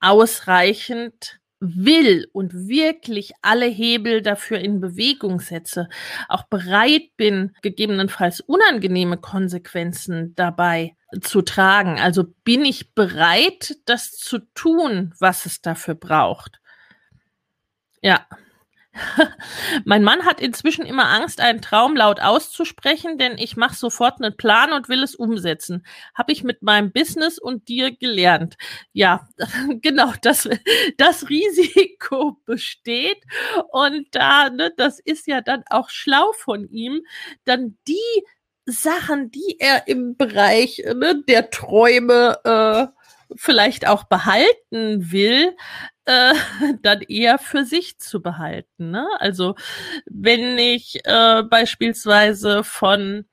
ausreichend 0.00 1.40
will 1.62 2.28
und 2.32 2.52
wirklich 2.68 3.32
alle 3.40 3.66
Hebel 3.66 4.20
dafür 4.20 4.58
in 4.58 4.80
Bewegung 4.80 5.38
setze, 5.38 5.88
auch 6.28 6.42
bereit 6.44 7.16
bin, 7.16 7.54
gegebenenfalls 7.62 8.40
unangenehme 8.40 9.16
Konsequenzen 9.16 10.34
dabei 10.34 10.96
zu 11.20 11.42
tragen. 11.42 12.00
Also 12.00 12.24
bin 12.42 12.64
ich 12.64 12.94
bereit, 12.94 13.76
das 13.84 14.10
zu 14.10 14.40
tun, 14.54 15.14
was 15.20 15.46
es 15.46 15.62
dafür 15.62 15.94
braucht. 15.94 16.60
Ja. 18.00 18.26
Mein 19.84 20.02
Mann 20.02 20.24
hat 20.26 20.40
inzwischen 20.40 20.84
immer 20.84 21.08
Angst, 21.08 21.40
einen 21.40 21.62
Traum 21.62 21.96
laut 21.96 22.20
auszusprechen, 22.20 23.16
denn 23.16 23.38
ich 23.38 23.56
mache 23.56 23.74
sofort 23.74 24.20
einen 24.20 24.36
Plan 24.36 24.72
und 24.72 24.88
will 24.88 25.02
es 25.02 25.14
umsetzen. 25.14 25.86
Habe 26.14 26.32
ich 26.32 26.44
mit 26.44 26.62
meinem 26.62 26.92
Business 26.92 27.38
und 27.38 27.68
dir 27.68 27.96
gelernt. 27.96 28.56
Ja, 28.92 29.28
genau, 29.80 30.12
das, 30.22 30.48
das 30.98 31.28
Risiko 31.28 32.38
besteht. 32.46 33.22
Und 33.70 34.08
da, 34.12 34.50
ne, 34.50 34.72
das 34.76 35.00
ist 35.00 35.26
ja 35.26 35.40
dann 35.40 35.64
auch 35.70 35.88
schlau 35.88 36.32
von 36.32 36.68
ihm, 36.68 37.02
dann 37.44 37.78
die 37.88 38.24
Sachen, 38.66 39.30
die 39.30 39.56
er 39.58 39.88
im 39.88 40.16
Bereich 40.16 40.82
ne, 40.94 41.22
der 41.26 41.50
Träume 41.50 42.38
äh, 42.44 42.86
vielleicht 43.36 43.86
auch 43.86 44.04
behalten 44.04 45.10
will, 45.12 45.56
äh, 46.04 46.34
dann 46.82 47.02
eher 47.02 47.38
für 47.38 47.64
sich 47.64 47.98
zu 47.98 48.22
behalten. 48.22 48.90
Ne? 48.90 49.06
Also 49.18 49.54
wenn 50.06 50.58
ich 50.58 51.00
äh, 51.04 51.42
beispielsweise 51.42 52.64
von 52.64 53.26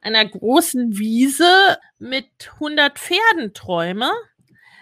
einer 0.00 0.24
großen 0.26 0.98
Wiese 0.98 1.78
mit 1.98 2.26
100 2.60 2.98
Pferden 2.98 3.54
träume, 3.54 4.10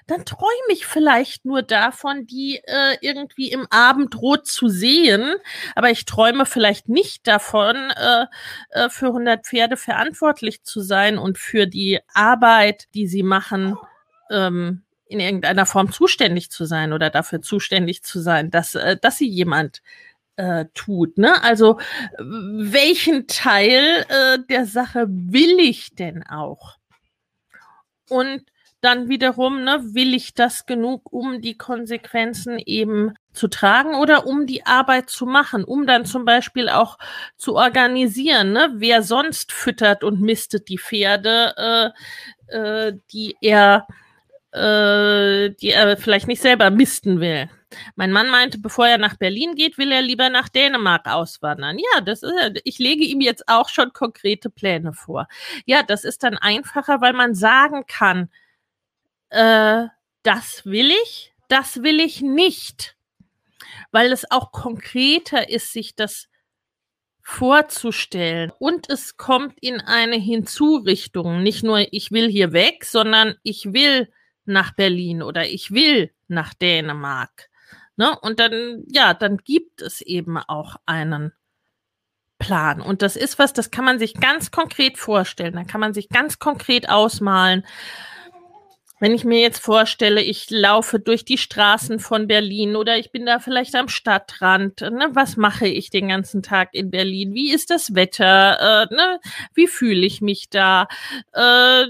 dann 0.07 0.25
träume 0.25 0.51
ich 0.71 0.85
vielleicht 0.87 1.45
nur 1.45 1.63
davon, 1.63 2.27
die 2.27 2.61
äh, 2.65 2.97
irgendwie 3.01 3.53
im 3.53 3.67
Abendrot 3.71 4.47
zu 4.47 4.69
sehen, 4.69 5.35
aber 5.77 5.91
ich 5.91 6.05
träume 6.05 6.45
vielleicht 6.45 6.89
nicht 6.89 7.27
davon, 7.27 7.77
äh, 7.77 8.27
äh, 8.71 8.89
für 8.91 9.07
100 9.07 9.47
Pferde 9.47 9.77
verantwortlich 9.77 10.65
zu 10.65 10.81
sein 10.81 11.19
und 11.19 11.39
für 11.39 11.67
die 11.67 12.01
Arbeit, 12.13 12.89
die 12.95 13.07
sie 13.07 13.23
machen, 13.23 13.77
ähm, 14.31 14.82
in 15.13 15.21
irgendeiner 15.21 15.67
Form 15.67 15.93
zuständig 15.93 16.51
zu 16.51 16.65
sein 16.65 16.93
oder 16.93 17.11
dafür 17.11 17.43
zuständig 17.43 18.03
zu 18.03 18.21
sein, 18.21 18.51
dass, 18.51 18.75
äh, 18.75 18.97
dass 19.01 19.19
sie 19.19 19.29
jemand 19.29 19.83
äh, 20.37 20.67
tut. 20.75 21.19
Ne? 21.19 21.43
Also 21.43 21.79
welchen 22.19 23.27
Teil 23.27 24.07
äh, 24.09 24.39
der 24.49 24.67
Sache 24.67 25.07
will 25.09 25.59
ich 25.61 25.95
denn 25.95 26.27
auch? 26.27 26.77
Und 28.09 28.45
dann 28.83 29.09
wiederum, 29.09 29.63
ne, 29.63 29.81
will 29.95 30.13
ich 30.13 30.35
das 30.35 30.67
genug, 30.67 31.13
um 31.13 31.41
die 31.41 31.57
Konsequenzen 31.57 32.59
eben 32.59 33.15
zu 33.33 33.47
tragen 33.47 33.95
oder 33.95 34.27
um 34.27 34.45
die 34.47 34.67
Arbeit 34.67 35.09
zu 35.09 35.25
machen, 35.25 35.63
um 35.63 35.87
dann 35.87 36.05
zum 36.05 36.25
Beispiel 36.25 36.69
auch 36.69 36.99
zu 37.37 37.55
organisieren, 37.55 38.53
ne? 38.53 38.73
wer 38.75 39.05
sonst 39.05 39.53
füttert 39.53 40.03
und 40.03 40.21
mistet 40.21 40.69
die 40.69 40.79
Pferde, 40.79 41.93
äh, 42.51 42.57
äh, 42.57 42.99
die 43.13 43.37
er 43.41 43.87
äh, 44.53 45.51
die 45.51 45.71
er 45.71 45.97
vielleicht 45.97 46.29
nicht 46.29 46.43
selber 46.43 46.71
misten 46.71 47.21
will. 47.21 47.49
Mein 47.95 48.13
Mann 48.13 48.29
meinte, 48.29 48.59
bevor 48.59 48.87
er 48.87 48.99
nach 48.99 49.17
Berlin 49.17 49.55
geht, 49.55 49.79
will 49.79 49.91
er 49.93 50.03
lieber 50.03 50.29
nach 50.29 50.49
Dänemark 50.51 51.07
auswandern. 51.07 51.79
Ja, 51.79 52.01
das 52.03 52.23
ist, 52.23 52.35
ich 52.65 52.79
lege 52.79 53.05
ihm 53.05 53.23
jetzt 53.23 53.49
auch 53.49 53.71
schon 53.71 53.93
konkrete 53.95 54.51
Pläne 54.51 54.93
vor. 54.93 55.27
Ja, 55.65 55.83
das 55.83 56.05
ist 56.05 56.23
dann 56.23 56.37
einfacher, 56.37 57.01
weil 57.01 57.15
man 57.15 57.35
sagen 57.35 57.85
kann, 57.87 58.29
äh, 59.31 59.87
das 60.23 60.67
will 60.67 60.91
ich, 61.03 61.33
das 61.49 61.83
will 61.83 62.01
ich 62.01 62.21
nicht. 62.21 62.97
Weil 63.91 64.13
es 64.13 64.31
auch 64.31 64.53
konkreter 64.53 65.49
ist, 65.49 65.73
sich 65.73 65.97
das 65.97 66.29
vorzustellen. 67.23 68.53
Und 68.59 68.91
es 68.91 69.17
kommt 69.17 69.55
in 69.61 69.81
eine 69.81 70.17
Hinzurichtung. 70.17 71.43
Nicht 71.43 71.63
nur, 71.63 71.87
ich 71.93 72.11
will 72.11 72.29
hier 72.29 72.53
weg, 72.53 72.85
sondern 72.85 73.37
ich 73.43 73.73
will 73.73 74.13
nach 74.45 74.75
Berlin 74.75 75.23
oder 75.23 75.47
ich 75.47 75.71
will 75.71 76.11
nach 76.29 76.55
Dänemark. 76.55 77.49
Ne? 77.97 78.19
Und 78.21 78.41
dann, 78.41 78.85
ja, 78.89 79.15
dann 79.15 79.39
gibt 79.39 79.83
es 79.83 80.01
eben 80.01 80.39
auch 80.39 80.77
einen 80.87 81.33
Plan. 82.39 82.81
Und 82.81 83.03
das 83.03 83.17
ist 83.17 83.39
was, 83.39 83.53
das 83.53 83.71
kann 83.71 83.85
man 83.85 83.99
sich 83.99 84.15
ganz 84.15 84.51
konkret 84.51 84.99
vorstellen. 84.99 85.55
Da 85.55 85.65
kann 85.65 85.81
man 85.81 85.95
sich 85.95 86.09
ganz 86.09 86.39
konkret 86.39 86.89
ausmalen. 86.89 87.65
Wenn 88.99 89.15
ich 89.15 89.25
mir 89.25 89.41
jetzt 89.41 89.59
vorstelle, 89.59 90.23
ich 90.23 90.49
laufe 90.51 91.01
durch 91.01 91.25
die 91.25 91.39
Straßen 91.39 91.99
von 91.99 92.29
Berlin 92.29 92.77
oder 92.77 92.99
ich 92.99 93.11
bin 93.11 93.27
da 93.27 93.41
vielleicht 93.41 93.75
am 93.75 93.89
Stadtrand, 93.89 94.81
ne, 94.81 95.09
was 95.13 95.37
mache 95.37 95.67
ich 95.67 95.91
den 95.91 96.09
ganzen 96.09 96.43
Tag 96.43 96.71
in 96.73 96.91
Berlin? 96.91 97.35
Wie 97.35 97.53
ist 97.53 97.71
das 97.71 97.95
Wetter? 97.95 98.89
Äh, 98.91 98.95
ne, 98.95 99.21
wie 99.55 99.67
fühle 99.67 100.07
ich 100.07 100.21
mich 100.21 100.51
da? 100.51 100.87
Äh, 101.33 101.87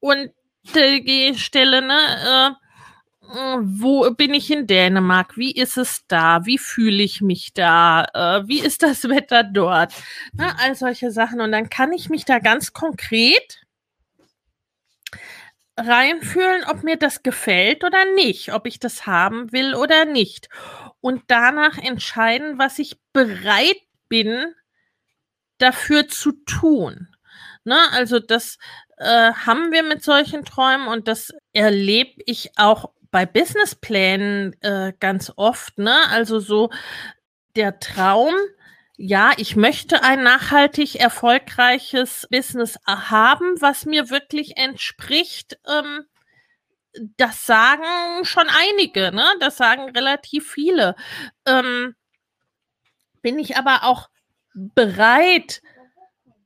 und 0.00 0.30
Stelle, 0.64 1.82
ne? 1.82 2.56
Äh, 2.56 2.68
wo 3.60 4.10
bin 4.12 4.32
ich 4.32 4.50
in 4.50 4.66
Dänemark? 4.66 5.36
Wie 5.36 5.52
ist 5.52 5.76
es 5.76 6.06
da? 6.08 6.46
Wie 6.46 6.58
fühle 6.58 7.02
ich 7.02 7.20
mich 7.20 7.52
da? 7.52 8.04
Äh, 8.14 8.48
wie 8.48 8.60
ist 8.60 8.82
das 8.82 9.04
Wetter 9.08 9.44
dort? 9.44 9.92
Ne? 10.32 10.54
All 10.58 10.74
solche 10.74 11.10
Sachen. 11.10 11.40
Und 11.40 11.52
dann 11.52 11.68
kann 11.68 11.92
ich 11.92 12.08
mich 12.08 12.24
da 12.24 12.38
ganz 12.38 12.72
konkret 12.72 13.60
reinfühlen, 15.76 16.64
ob 16.64 16.82
mir 16.82 16.96
das 16.96 17.22
gefällt 17.22 17.84
oder 17.84 18.04
nicht, 18.14 18.52
ob 18.52 18.66
ich 18.66 18.80
das 18.80 19.06
haben 19.06 19.52
will 19.52 19.74
oder 19.74 20.04
nicht. 20.04 20.48
Und 21.00 21.22
danach 21.28 21.78
entscheiden, 21.78 22.58
was 22.58 22.78
ich 22.78 22.98
bereit 23.12 23.80
bin, 24.08 24.54
dafür 25.58 26.08
zu 26.08 26.32
tun. 26.46 27.08
Ne? 27.64 27.78
Also 27.92 28.18
das 28.18 28.58
äh, 28.98 29.32
haben 29.32 29.72
wir 29.72 29.82
mit 29.82 30.02
solchen 30.02 30.44
Träumen 30.44 30.88
und 30.88 31.08
das 31.08 31.32
erlebe 31.52 32.22
ich 32.26 32.52
auch 32.56 32.90
bei 33.10 33.26
Businessplänen 33.26 34.60
äh, 34.62 34.92
ganz 34.98 35.32
oft. 35.36 35.78
Ne? 35.78 35.96
Also 36.10 36.40
so 36.40 36.70
der 37.56 37.78
Traum, 37.80 38.34
ja, 38.96 39.32
ich 39.36 39.56
möchte 39.56 40.02
ein 40.02 40.22
nachhaltig 40.22 40.96
erfolgreiches 40.96 42.26
Business 42.30 42.78
haben, 42.86 43.60
was 43.60 43.86
mir 43.86 44.10
wirklich 44.10 44.56
entspricht. 44.56 45.58
Ähm, 45.66 46.04
das 47.16 47.46
sagen 47.46 48.24
schon 48.24 48.48
einige, 48.48 49.12
ne? 49.12 49.24
Das 49.40 49.56
sagen 49.56 49.90
relativ 49.90 50.50
viele. 50.50 50.96
Ähm, 51.46 51.94
bin 53.22 53.38
ich 53.38 53.56
aber 53.56 53.84
auch 53.84 54.08
bereit, 54.54 55.62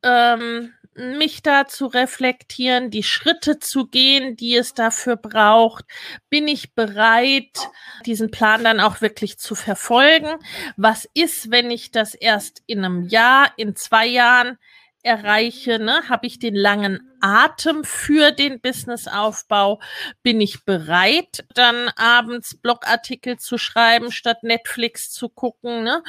ähm, 0.03 0.75
mich 0.95 1.43
da 1.43 1.67
zu 1.67 1.87
reflektieren, 1.87 2.91
die 2.91 3.03
Schritte 3.03 3.59
zu 3.59 3.87
gehen, 3.87 4.37
die 4.37 4.57
es 4.57 4.75
dafür 4.75 5.17
braucht. 5.17 5.85
Bin 6.29 6.49
ich 6.49 6.75
bereit, 6.75 7.71
diesen 8.05 8.31
Plan 8.31 8.65
dann 8.65 8.81
auch 8.81 9.01
wirklich 9.01 9.39
zu 9.39 9.55
verfolgen? 9.55 10.37
Was 10.77 11.09
ist, 11.15 11.51
wenn 11.51 11.71
ich 11.71 11.91
das 11.91 12.15
erst 12.15 12.63
in 12.67 12.85
einem 12.85 13.09
Jahr, 13.09 13.53
in 13.57 13.75
zwei 13.75 14.07
Jahren 14.07 14.59
erreiche? 15.03 15.79
Ne? 15.79 16.09
Habe 16.09 16.27
ich 16.27 16.39
den 16.39 16.55
langen 16.55 17.01
Atem 17.21 17.85
für 17.85 18.31
den 18.31 18.61
Businessaufbau? 18.61 19.81
Bin 20.23 20.41
ich 20.41 20.65
bereit, 20.65 21.45
dann 21.55 21.89
abends 21.97 22.57
Blogartikel 22.57 23.39
zu 23.39 23.59
schreiben, 23.59 24.13
statt 24.13 24.43
Netflix 24.43 25.11
zu 25.11 25.29
gucken? 25.29 25.85
Ne? 25.85 26.03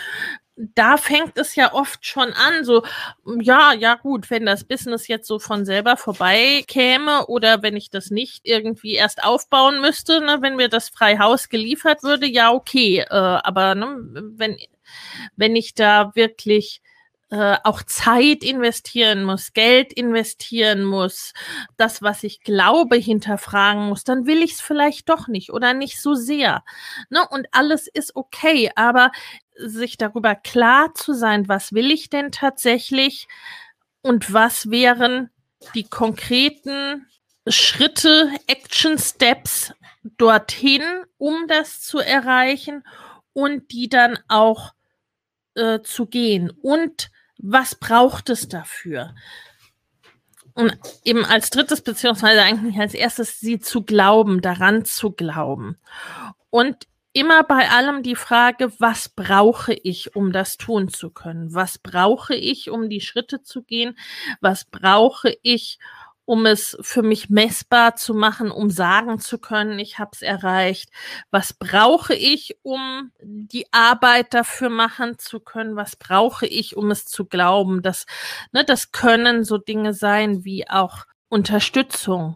Da 0.55 0.97
fängt 0.97 1.37
es 1.37 1.55
ja 1.55 1.73
oft 1.73 2.05
schon 2.05 2.31
an, 2.33 2.63
so, 2.63 2.83
ja, 3.41 3.73
ja 3.73 3.95
gut, 3.95 4.29
wenn 4.29 4.45
das 4.45 4.63
Business 4.63 5.07
jetzt 5.07 5.27
so 5.27 5.39
von 5.39 5.65
selber 5.65 5.97
vorbei 5.97 6.63
käme 6.67 7.25
oder 7.27 7.63
wenn 7.63 7.75
ich 7.75 7.89
das 7.89 8.11
nicht 8.11 8.41
irgendwie 8.45 8.93
erst 8.93 9.23
aufbauen 9.23 9.81
müsste, 9.81 10.21
ne, 10.21 10.37
wenn 10.41 10.55
mir 10.55 10.69
das 10.69 10.89
frei 10.89 11.17
Haus 11.17 11.49
geliefert 11.49 12.03
würde, 12.03 12.27
ja, 12.27 12.51
okay, 12.51 12.99
äh, 12.99 13.05
aber 13.09 13.73
ne, 13.75 13.97
wenn, 14.35 14.57
wenn 15.35 15.55
ich 15.55 15.73
da 15.73 16.11
wirklich 16.15 16.81
äh, 17.33 17.57
auch 17.63 17.81
Zeit 17.81 18.43
investieren 18.43 19.23
muss, 19.23 19.53
Geld 19.53 19.91
investieren 19.91 20.83
muss, 20.83 21.33
das, 21.77 22.03
was 22.03 22.23
ich 22.23 22.41
glaube, 22.41 22.95
hinterfragen 22.97 23.87
muss, 23.87 24.03
dann 24.03 24.27
will 24.27 24.43
ich 24.43 24.53
es 24.53 24.61
vielleicht 24.61 25.09
doch 25.09 25.27
nicht 25.27 25.51
oder 25.51 25.73
nicht 25.73 25.99
so 25.99 26.13
sehr. 26.13 26.63
Ne? 27.09 27.27
Und 27.27 27.47
alles 27.51 27.87
ist 27.87 28.15
okay, 28.15 28.69
aber 28.75 29.11
sich 29.55 29.97
darüber 29.97 30.35
klar 30.35 30.93
zu 30.93 31.13
sein, 31.13 31.47
was 31.47 31.73
will 31.73 31.91
ich 31.91 32.09
denn 32.09 32.31
tatsächlich 32.31 33.27
und 34.01 34.33
was 34.33 34.69
wären 34.69 35.29
die 35.75 35.83
konkreten 35.83 37.07
Schritte, 37.47 38.31
Action 38.47 38.97
Steps 38.97 39.73
dorthin, 40.17 40.81
um 41.17 41.47
das 41.47 41.81
zu 41.81 41.99
erreichen 41.99 42.83
und 43.33 43.71
die 43.71 43.89
dann 43.89 44.19
auch 44.27 44.73
äh, 45.55 45.81
zu 45.81 46.05
gehen. 46.05 46.51
Und 46.61 47.11
was 47.37 47.75
braucht 47.75 48.29
es 48.29 48.47
dafür? 48.47 49.13
Und 50.53 50.77
eben 51.03 51.25
als 51.25 51.49
drittes, 51.49 51.81
beziehungsweise 51.81 52.43
eigentlich 52.43 52.77
als 52.77 52.93
erstes, 52.93 53.39
sie 53.39 53.59
zu 53.59 53.83
glauben, 53.83 54.41
daran 54.41 54.85
zu 54.85 55.11
glauben. 55.11 55.77
Und 56.49 56.87
immer 57.13 57.43
bei 57.43 57.69
allem 57.69 58.03
die 58.03 58.15
Frage, 58.15 58.71
was 58.79 59.09
brauche 59.09 59.73
ich, 59.73 60.15
um 60.15 60.31
das 60.31 60.57
tun 60.57 60.89
zu 60.89 61.11
können? 61.11 61.53
Was 61.53 61.77
brauche 61.77 62.35
ich, 62.35 62.69
um 62.69 62.89
die 62.89 63.01
Schritte 63.01 63.43
zu 63.43 63.63
gehen? 63.63 63.97
Was 64.41 64.65
brauche 64.65 65.35
ich, 65.43 65.79
um 66.25 66.45
es 66.45 66.77
für 66.81 67.03
mich 67.03 67.29
messbar 67.29 67.95
zu 67.95 68.13
machen, 68.13 68.49
um 68.49 68.69
sagen 68.69 69.19
zu 69.19 69.39
können, 69.39 69.77
ich 69.79 69.99
habe 69.99 70.11
es 70.13 70.21
erreicht. 70.21 70.89
Was 71.31 71.53
brauche 71.53 72.15
ich, 72.15 72.57
um 72.61 73.11
die 73.21 73.67
Arbeit 73.71 74.33
dafür 74.33 74.69
machen 74.69 75.19
zu 75.19 75.39
können? 75.39 75.75
Was 75.75 75.95
brauche 75.95 76.45
ich, 76.47 76.77
um 76.77 76.91
es 76.91 77.05
zu 77.05 77.25
glauben? 77.25 77.81
Das, 77.81 78.05
ne, 78.51 78.63
das 78.63 78.91
können 78.91 79.43
so 79.43 79.57
Dinge 79.57 79.93
sein 79.93 80.45
wie 80.45 80.69
auch 80.69 81.05
Unterstützung. 81.29 82.35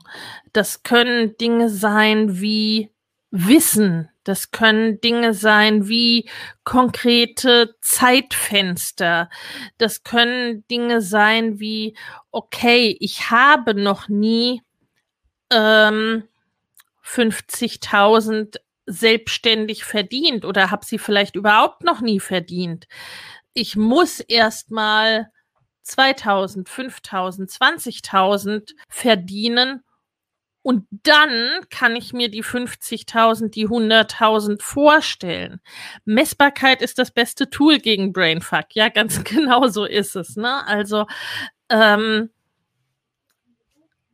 Das 0.53 0.83
können 0.83 1.37
Dinge 1.37 1.69
sein 1.69 2.41
wie 2.41 2.91
Wissen. 3.31 4.09
Das 4.23 4.51
können 4.51 4.99
Dinge 5.01 5.33
sein 5.33 5.87
wie 5.87 6.29
konkrete 6.63 7.75
Zeitfenster. 7.81 9.29
Das 9.77 10.03
können 10.03 10.65
Dinge 10.67 11.01
sein 11.01 11.59
wie, 11.59 11.95
okay, 12.31 12.97
ich 12.99 13.29
habe 13.29 13.73
noch 13.73 14.09
nie 14.09 14.61
ähm, 15.49 16.23
50.000 17.05 18.57
selbstständig 18.85 19.83
verdient 19.83 20.45
oder 20.45 20.71
habe 20.71 20.85
sie 20.85 20.97
vielleicht 20.97 21.35
überhaupt 21.35 21.83
noch 21.83 22.01
nie 22.01 22.19
verdient. 22.19 22.87
Ich 23.53 23.75
muss 23.75 24.19
erst 24.19 24.71
mal 24.71 25.29
2000, 25.83 26.67
5000, 26.67 27.49
20.000 27.49 28.71
verdienen. 28.89 29.83
Und 30.67 30.86
dann 30.89 31.62
kann 31.69 31.95
ich 31.95 32.12
mir 32.12 32.30
die 32.30 32.43
50.000, 32.43 33.51
die 33.51 33.69
100.000 33.69 34.62
vorstellen. 34.62 35.62
Messbarkeit 36.03 36.82
ist 36.82 36.99
das 36.99 37.12
beste 37.12 37.49
Tool 37.49 37.80
gegen 37.80 38.12
Brainfuck. 38.12 38.65
Ja, 38.73 38.89
ganz 38.89 39.23
genau 39.23 39.69
so 39.69 39.86
ist 39.86 40.17
es. 40.17 40.36
Ne? 40.36 40.67
Also, 40.67 41.06
ähm, 41.69 42.32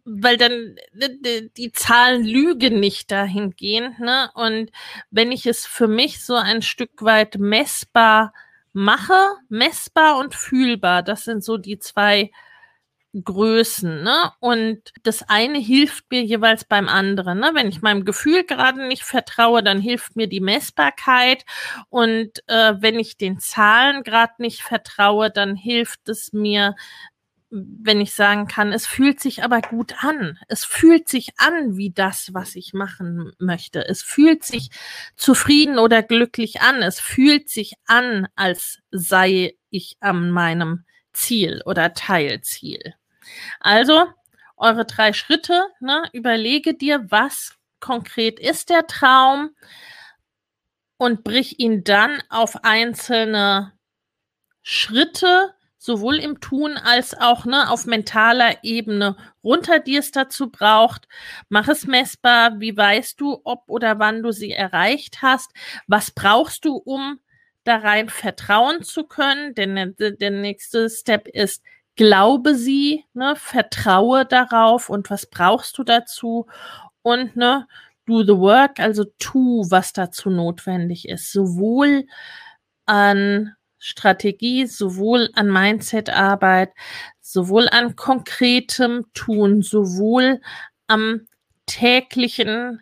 weil 0.06 0.38
dann 0.38 0.76
die, 1.58 1.72
Zahlen 1.72 2.24
lügen 2.24 2.80
nicht 2.80 3.10
dahingehend. 3.10 3.98
Ne? 4.00 4.30
Und 4.36 4.70
wenn 5.10 5.32
ich 5.32 5.48
es 5.48 5.66
für 5.66 5.88
mich 5.88 6.24
so 6.24 6.36
ein 6.36 6.62
Stück 6.62 7.02
weit 7.02 7.40
messbar 7.40 8.32
mache, 8.74 9.18
messbar 9.50 10.20
und 10.20 10.36
fühlbar. 10.36 11.02
Das 11.02 11.24
sind 11.24 11.44
so 11.44 11.58
die 11.58 11.80
zwei 11.80 12.30
Größen, 13.14 14.02
ne? 14.04 14.32
Und 14.40 14.92
das 15.04 15.22
eine 15.30 15.60
hilft 15.60 16.06
mir 16.10 16.24
jeweils 16.24 16.66
beim 16.66 16.90
anderen, 16.90 17.40
ne? 17.40 17.52
Wenn 17.54 17.70
ich 17.70 17.82
meinem 17.82 18.06
Gefühl 18.06 18.44
gerade 18.44 18.88
nicht 18.88 19.04
vertraue, 19.04 19.62
dann 19.62 19.80
hilft 19.80 20.16
mir 20.16 20.28
die 20.28 20.42
Messbarkeit 20.42 21.46
und 21.90 22.40
äh, 22.48 22.74
wenn 22.80 22.98
ich 23.00 23.18
den 23.18 23.40
Zahlen 23.40 24.04
gerade 24.04 24.34
nicht 24.40 24.64
vertraue, 24.64 25.30
dann 25.30 25.56
hilft 25.56 26.10
es 26.10 26.34
mir 26.34 26.76
wenn 27.56 28.02
ich 28.02 28.14
sagen 28.14 28.48
kann, 28.48 28.74
es 28.74 28.88
fühlt 28.88 29.20
sich 29.20 29.44
aber 29.44 29.62
gut 29.62 30.04
an. 30.04 30.40
Es 30.48 30.66
fühlt 30.66 31.08
sich 31.08 31.34
an 31.38 31.78
wie 31.78 31.92
das, 31.92 32.34
was 32.34 32.56
ich 32.56 32.74
machen 32.74 33.32
möchte. 33.38 33.88
Es 33.88 34.02
fühlt 34.02 34.44
sich 34.44 34.70
zufrieden 35.16 35.78
oder 35.78 36.02
glücklich 36.02 36.62
an. 36.62 36.82
Es 36.82 37.00
fühlt 37.00 37.50
sich 37.50 37.74
an, 37.86 38.28
als 38.36 38.80
sei 38.90 39.54
ich 39.70 39.98
an 40.00 40.32
meinem 40.32 40.86
Ziel 41.14 41.62
oder 41.66 41.94
Teilziel. 41.94 42.96
Also, 43.60 44.08
eure 44.58 44.86
drei 44.86 45.14
Schritte, 45.14 45.62
ne, 45.80 46.04
überlege 46.14 46.74
dir, 46.74 47.12
was 47.12 47.56
konkret 47.80 48.40
ist 48.40 48.70
der 48.70 48.88
Traum 48.88 49.52
und 50.98 51.24
brich 51.24 51.60
ihn 51.60 51.84
dann 51.84 52.22
auf 52.30 52.64
einzelne 52.64 53.74
Schritte 54.62 55.54
sowohl 55.84 56.20
im 56.20 56.40
Tun 56.40 56.78
als 56.78 57.14
auch 57.14 57.44
ne, 57.44 57.70
auf 57.70 57.86
mentaler 57.86 58.64
Ebene 58.64 59.18
runter, 59.44 59.80
die 59.80 59.98
es 59.98 60.12
dazu 60.12 60.50
braucht. 60.50 61.10
Mach 61.50 61.68
es 61.68 61.86
messbar. 61.86 62.62
Wie 62.62 62.76
weißt 62.76 63.20
du, 63.20 63.42
ob 63.44 63.64
oder 63.68 64.00
wann 64.00 64.24
du 64.24 64.32
sie 64.32 64.52
erreicht 64.54 65.22
hast? 65.22 65.52
Was 65.88 66.12
brauchst 66.12 66.64
du, 66.64 66.78
um 66.78 67.20
da 67.66 67.78
rein 67.78 68.08
vertrauen 68.08 68.84
zu 68.84 69.04
können? 69.04 69.56
Denn 69.56 69.76
der, 70.00 70.12
der 70.12 70.32
nächste 70.32 70.90
Step 70.90 71.28
ist, 71.28 71.62
glaube 71.96 72.56
sie, 72.56 73.06
ne, 73.14 73.36
vertraue 73.36 74.26
darauf 74.26 74.90
und 74.90 75.10
was 75.10 75.26
brauchst 75.28 75.78
du 75.78 75.84
dazu? 75.84 76.48
Und 77.04 77.36
ne, 77.36 77.68
do 78.06 78.24
the 78.24 78.38
work, 78.38 78.80
also 78.80 79.06
tu, 79.20 79.66
was 79.70 79.94
dazu 79.94 80.30
notwendig 80.30 81.08
ist, 81.08 81.32
sowohl 81.32 82.06
an 82.86 83.56
Strategie, 83.80 84.66
sowohl 84.68 85.30
an 85.36 85.50
Mindset-Arbeit, 85.52 86.72
sowohl 87.22 87.68
an 87.70 87.96
konkretem 87.96 89.06
Tun, 89.14 89.62
sowohl 89.62 90.42
am 90.88 91.28
täglichen 91.66 92.82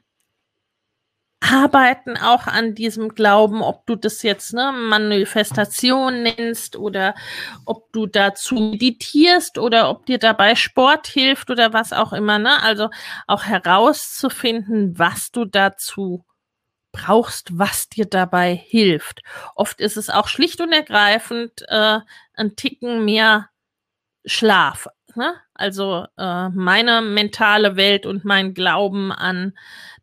Arbeiten 1.41 2.17
auch 2.17 2.45
an 2.45 2.75
diesem 2.75 3.09
Glauben, 3.09 3.61
ob 3.63 3.85
du 3.87 3.95
das 3.95 4.21
jetzt 4.21 4.53
ne, 4.53 4.71
Manifestation 4.71 6.21
nennst 6.23 6.75
oder 6.75 7.15
ob 7.65 7.91
du 7.93 8.05
dazu 8.05 8.55
meditierst 8.55 9.57
oder 9.57 9.89
ob 9.89 10.05
dir 10.05 10.19
dabei 10.19 10.55
Sport 10.55 11.07
hilft 11.07 11.49
oder 11.49 11.73
was 11.73 11.93
auch 11.93 12.13
immer. 12.13 12.37
Ne? 12.37 12.61
Also 12.61 12.89
auch 13.27 13.43
herauszufinden, 13.43 14.99
was 14.99 15.31
du 15.31 15.45
dazu 15.45 16.25
brauchst, 16.91 17.57
was 17.57 17.89
dir 17.89 18.05
dabei 18.05 18.53
hilft. 18.53 19.21
Oft 19.55 19.81
ist 19.81 19.97
es 19.97 20.09
auch 20.09 20.27
schlicht 20.27 20.61
und 20.61 20.71
ergreifend 20.71 21.63
äh, 21.69 21.99
ein 22.35 22.55
Ticken 22.55 23.03
mehr 23.03 23.49
Schlaf. 24.25 24.87
Ne? 25.15 25.33
Also 25.61 26.07
äh, 26.17 26.49
meine 26.49 27.01
mentale 27.01 27.75
Welt 27.75 28.07
und 28.07 28.25
mein 28.25 28.55
Glauben 28.55 29.11
an 29.11 29.53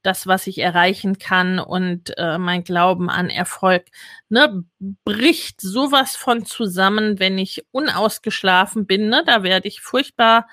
das, 0.03 0.29
was 0.29 0.47
ich 0.47 0.59
erreichen 0.59 1.19
kann 1.19 1.59
und 1.59 2.17
äh, 2.17 2.39
mein 2.39 2.63
Glauben 2.63 3.11
an 3.11 3.29
Erfolg, 3.29 3.87
ne, 4.29 4.65
bricht 5.05 5.61
sowas 5.61 6.15
von 6.15 6.47
zusammen, 6.47 7.19
wenn 7.19 7.37
ich 7.39 7.67
unausgeschlafen 7.73 8.87
bin. 8.87 9.09
Ne? 9.09 9.25
Da 9.27 9.43
werde 9.43 9.67
ich 9.67 9.81
furchtbar 9.81 10.47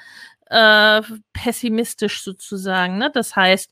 äh, 0.48 1.02
pessimistisch 1.34 2.24
sozusagen. 2.24 2.98
Ne? 2.98 3.12
Das 3.14 3.36
heißt, 3.36 3.72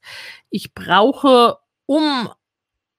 ich 0.52 0.76
brauche, 0.76 1.58
um 1.88 2.30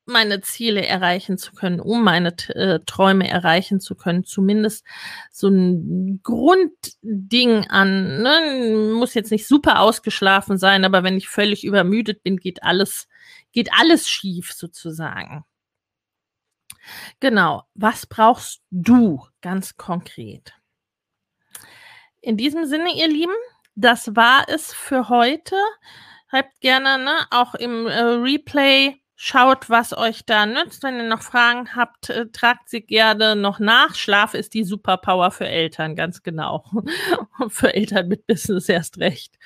meine 0.07 0.41
Ziele 0.41 0.87
erreichen 0.87 1.39
zu 1.39 1.53
können, 1.53 1.81
um 1.81 2.05
meine 2.05 2.37
äh, 2.49 2.81
Träume 2.87 3.29
erreichen 3.29 3.81
zu 3.81 3.95
können, 3.95 4.25
zumindest 4.25 4.85
so 5.31 5.49
ein 5.49 6.21
Grundding 6.23 7.67
an, 7.69 8.23
ne? 8.23 8.93
muss 8.95 9.15
jetzt 9.15 9.31
nicht 9.31 9.47
super 9.47 9.81
ausgeschlafen 9.81 10.59
sein, 10.59 10.85
aber 10.85 11.03
wenn 11.03 11.17
ich 11.17 11.29
völlig 11.29 11.65
übermüdet 11.65 12.23
bin, 12.23 12.37
geht 12.37 12.63
alles, 12.63 13.09
geht 13.53 13.71
alles 13.73 14.09
schief 14.09 14.53
sozusagen. 14.53 15.45
Genau, 17.21 17.65
was 17.75 18.07
brauchst 18.07 18.63
du 18.71 19.27
ganz 19.41 19.77
konkret? 19.77 20.53
In 22.21 22.37
diesem 22.37 22.67
Sinne, 22.67 22.95
ihr 22.95 23.09
Lieben, 23.09 23.35
das 23.75 24.15
war 24.15 24.47
es 24.49 24.73
für 24.73 25.09
heute. 25.09 25.57
Habt 26.31 26.61
gerne 26.61 27.03
ne, 27.03 27.27
auch 27.31 27.55
im 27.55 27.87
äh, 27.87 28.01
Replay 28.01 29.01
Schaut, 29.17 29.71
was 29.71 29.97
euch 29.97 30.27
da 30.27 30.45
nützt. 30.45 30.83
Wenn 30.83 30.97
ihr 30.97 31.09
noch 31.09 31.23
Fragen 31.23 31.77
habt, 31.77 32.11
äh, 32.11 32.27
tragt 32.31 32.69
sie 32.69 32.81
gerne 32.81 33.37
noch 33.37 33.61
nach. 33.61 33.95
Schlaf 33.95 34.35
ist 34.35 34.55
die 34.55 34.65
Superpower 34.65 35.31
für 35.31 35.47
Eltern, 35.47 35.95
ganz 35.95 36.23
genau. 36.25 36.65
für 37.49 37.75
Eltern 37.75 38.09
mit 38.09 38.27
Business 38.27 38.69
erst 38.69 38.99
recht. 38.99 39.39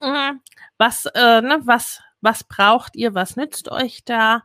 Mm, 0.00 0.38
was, 0.78 1.04
äh, 1.06 1.42
ne, 1.42 1.60
was, 1.64 2.00
was 2.22 2.44
braucht 2.44 2.96
ihr? 2.96 3.14
Was 3.14 3.36
nützt 3.36 3.70
euch 3.70 4.04
da? 4.04 4.44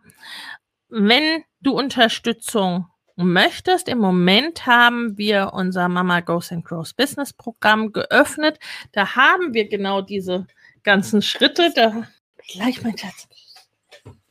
Wenn 0.89 1.43
du 1.61 1.71
Unterstützung 1.71 2.87
möchtest, 3.15 3.87
im 3.87 3.99
Moment 3.99 4.65
haben 4.65 5.17
wir 5.17 5.51
unser 5.53 5.87
Mama 5.87 6.19
Goes 6.19 6.51
and 6.51 6.65
Grows 6.65 6.93
Business 6.93 7.31
Programm 7.31 7.93
geöffnet. 7.93 8.59
Da 8.91 9.15
haben 9.15 9.53
wir 9.53 9.69
genau 9.69 10.01
diese 10.01 10.47
ganzen 10.83 11.21
Schritte. 11.21 11.71
Da 11.73 12.07
gleich 12.51 12.83
mein 12.83 12.97
Schatz. 12.97 13.27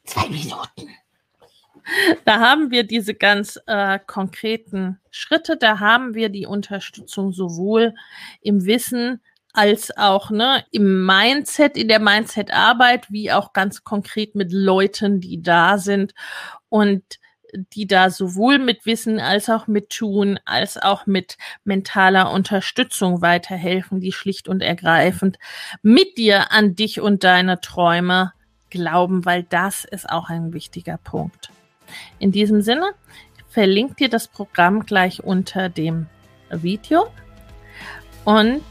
Zwei 0.05 0.29
Minuten. 0.29 0.89
Da 2.25 2.41
haben 2.41 2.71
wir 2.71 2.85
diese 2.85 3.15
ganz 3.15 3.59
äh, 3.67 3.99
konkreten 4.07 5.01
Schritte, 5.11 5.57
da 5.57 5.81
haben 5.81 6.15
wir 6.15 6.29
die 6.29 6.47
Unterstützung 6.47 7.33
sowohl 7.33 7.95
im 8.41 8.65
Wissen 8.67 9.21
als 9.53 9.97
auch 9.97 10.31
ne, 10.31 10.65
im 10.71 11.05
Mindset, 11.05 11.77
in 11.77 11.89
der 11.89 11.99
Mindset-Arbeit, 11.99 13.11
wie 13.11 13.33
auch 13.33 13.53
ganz 13.53 13.85
konkret 13.85 14.35
mit 14.35 14.53
Leuten, 14.53 15.21
die 15.21 15.43
da 15.43 15.77
sind 15.77 16.15
und 16.69 17.03
die 17.53 17.87
da 17.87 18.09
sowohl 18.09 18.59
mit 18.59 18.87
Wissen 18.87 19.21
als 19.21 19.51
auch 19.51 19.67
mit 19.67 19.91
Tun, 19.91 20.41
als 20.47 20.79
auch 20.79 21.05
mit 21.05 21.37
mentaler 21.65 22.31
Unterstützung 22.31 23.21
weiterhelfen, 23.21 24.01
die 24.01 24.13
schlicht 24.13 24.49
und 24.49 24.63
ergreifend 24.63 25.39
mit 25.83 26.17
dir 26.17 26.51
an 26.51 26.75
dich 26.75 27.01
und 27.01 27.25
deine 27.25 27.61
Träume 27.61 28.33
glauben, 28.73 29.25
weil 29.25 29.45
das 29.45 29.85
ist 29.85 30.09
auch 30.09 30.31
ein 30.31 30.53
wichtiger 30.53 30.97
Punkt. 30.97 31.51
In 32.19 32.33
diesem 32.33 32.63
Sinne, 32.63 32.95
verlinkt 33.51 34.01
dir 34.01 34.09
das 34.09 34.27
Programm 34.27 34.87
gleich 34.87 35.23
unter 35.23 35.69
dem 35.69 36.07
Video 36.51 37.07
und 38.25 38.63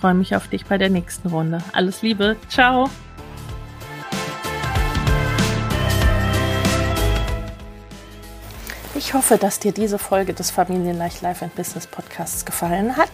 freue 0.00 0.14
mich 0.14 0.34
auf 0.34 0.48
dich 0.48 0.64
bei 0.64 0.78
der 0.78 0.90
nächsten 0.90 1.28
Runde. 1.28 1.62
Alles 1.72 2.02
Liebe. 2.02 2.36
Ciao. 2.48 2.88
Ich 8.94 9.14
hoffe, 9.14 9.36
dass 9.36 9.58
dir 9.58 9.72
diese 9.72 9.98
Folge 9.98 10.32
des 10.32 10.50
Familienleicht 10.50 11.22
Life 11.22 11.44
and 11.44 11.54
Business 11.54 11.86
Podcasts 11.86 12.44
gefallen 12.44 12.96
hat. 12.96 13.10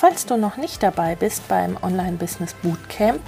Falls 0.00 0.24
du 0.24 0.38
noch 0.38 0.56
nicht 0.56 0.82
dabei 0.82 1.14
bist 1.14 1.46
beim 1.46 1.76
Online 1.82 2.16
Business 2.16 2.54
Bootcamp, 2.54 3.20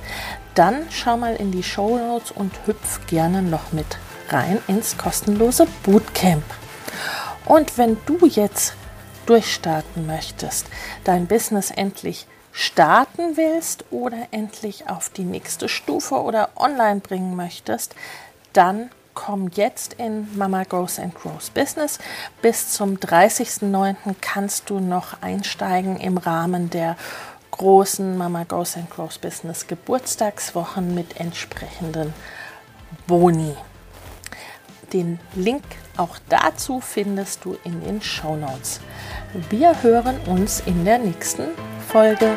dann 0.55 0.87
schau 0.89 1.19
mal 1.19 1.37
in 1.37 1.53
die 1.53 1.63
Show 1.63 1.99
Notes 1.99 2.31
und 2.31 2.51
hüpf 2.65 3.07
gerne 3.09 3.43
noch 3.43 3.73
mit 3.73 3.99
rein 4.31 4.59
ins 4.69 4.97
kostenlose 4.97 5.67
Bootcamp. 5.83 6.43
Und 7.45 7.77
wenn 7.77 7.99
du 8.07 8.27
jetzt 8.27 8.73
durchstarten 9.27 10.07
möchtest, 10.07 10.67
dein 11.05 11.27
Business 11.27 11.71
endlich 11.71 12.27
starten 12.53 13.37
willst 13.37 13.85
oder 13.91 14.29
endlich 14.31 14.89
auf 14.89 15.11
die 15.11 15.25
nächste 15.25 15.69
Stufe 15.69 16.23
oder 16.23 16.49
online 16.57 17.01
bringen 17.01 17.37
möchtest, 17.37 17.95
dann 18.55 18.89
komm 19.15 19.51
jetzt 19.55 19.95
in 19.95 20.29
Mama 20.37 20.65
Goes 20.65 20.99
and 20.99 21.15
Grows 21.15 21.51
Business. 21.51 21.99
Bis 22.41 22.71
zum 22.71 22.97
30.09. 22.97 24.15
kannst 24.21 24.71
du 24.71 24.81
noch 24.81 25.23
einsteigen 25.23 25.97
im 25.99 26.19
Rahmen 26.19 26.71
der 26.71 26.97
großen 27.51 28.17
Mama 28.17 28.45
Goes 28.45 28.77
and 28.77 28.91
Grows 28.91 29.19
Business 29.19 29.67
Geburtstagswochen 29.67 30.95
mit 30.95 31.21
entsprechenden 31.21 32.13
Boni. 33.07 33.55
Den 34.93 35.21
Link 35.35 35.65
auch 35.97 36.17
dazu 36.29 36.81
findest 36.81 37.45
du 37.45 37.57
in 37.65 37.83
den 37.83 38.03
Show 38.03 38.37
Notes. 38.37 38.81
Wir 39.51 39.83
hören 39.83 40.19
uns 40.27 40.61
in 40.67 40.85
der 40.85 40.99
nächsten 40.99 41.49
Folge. 41.89 42.37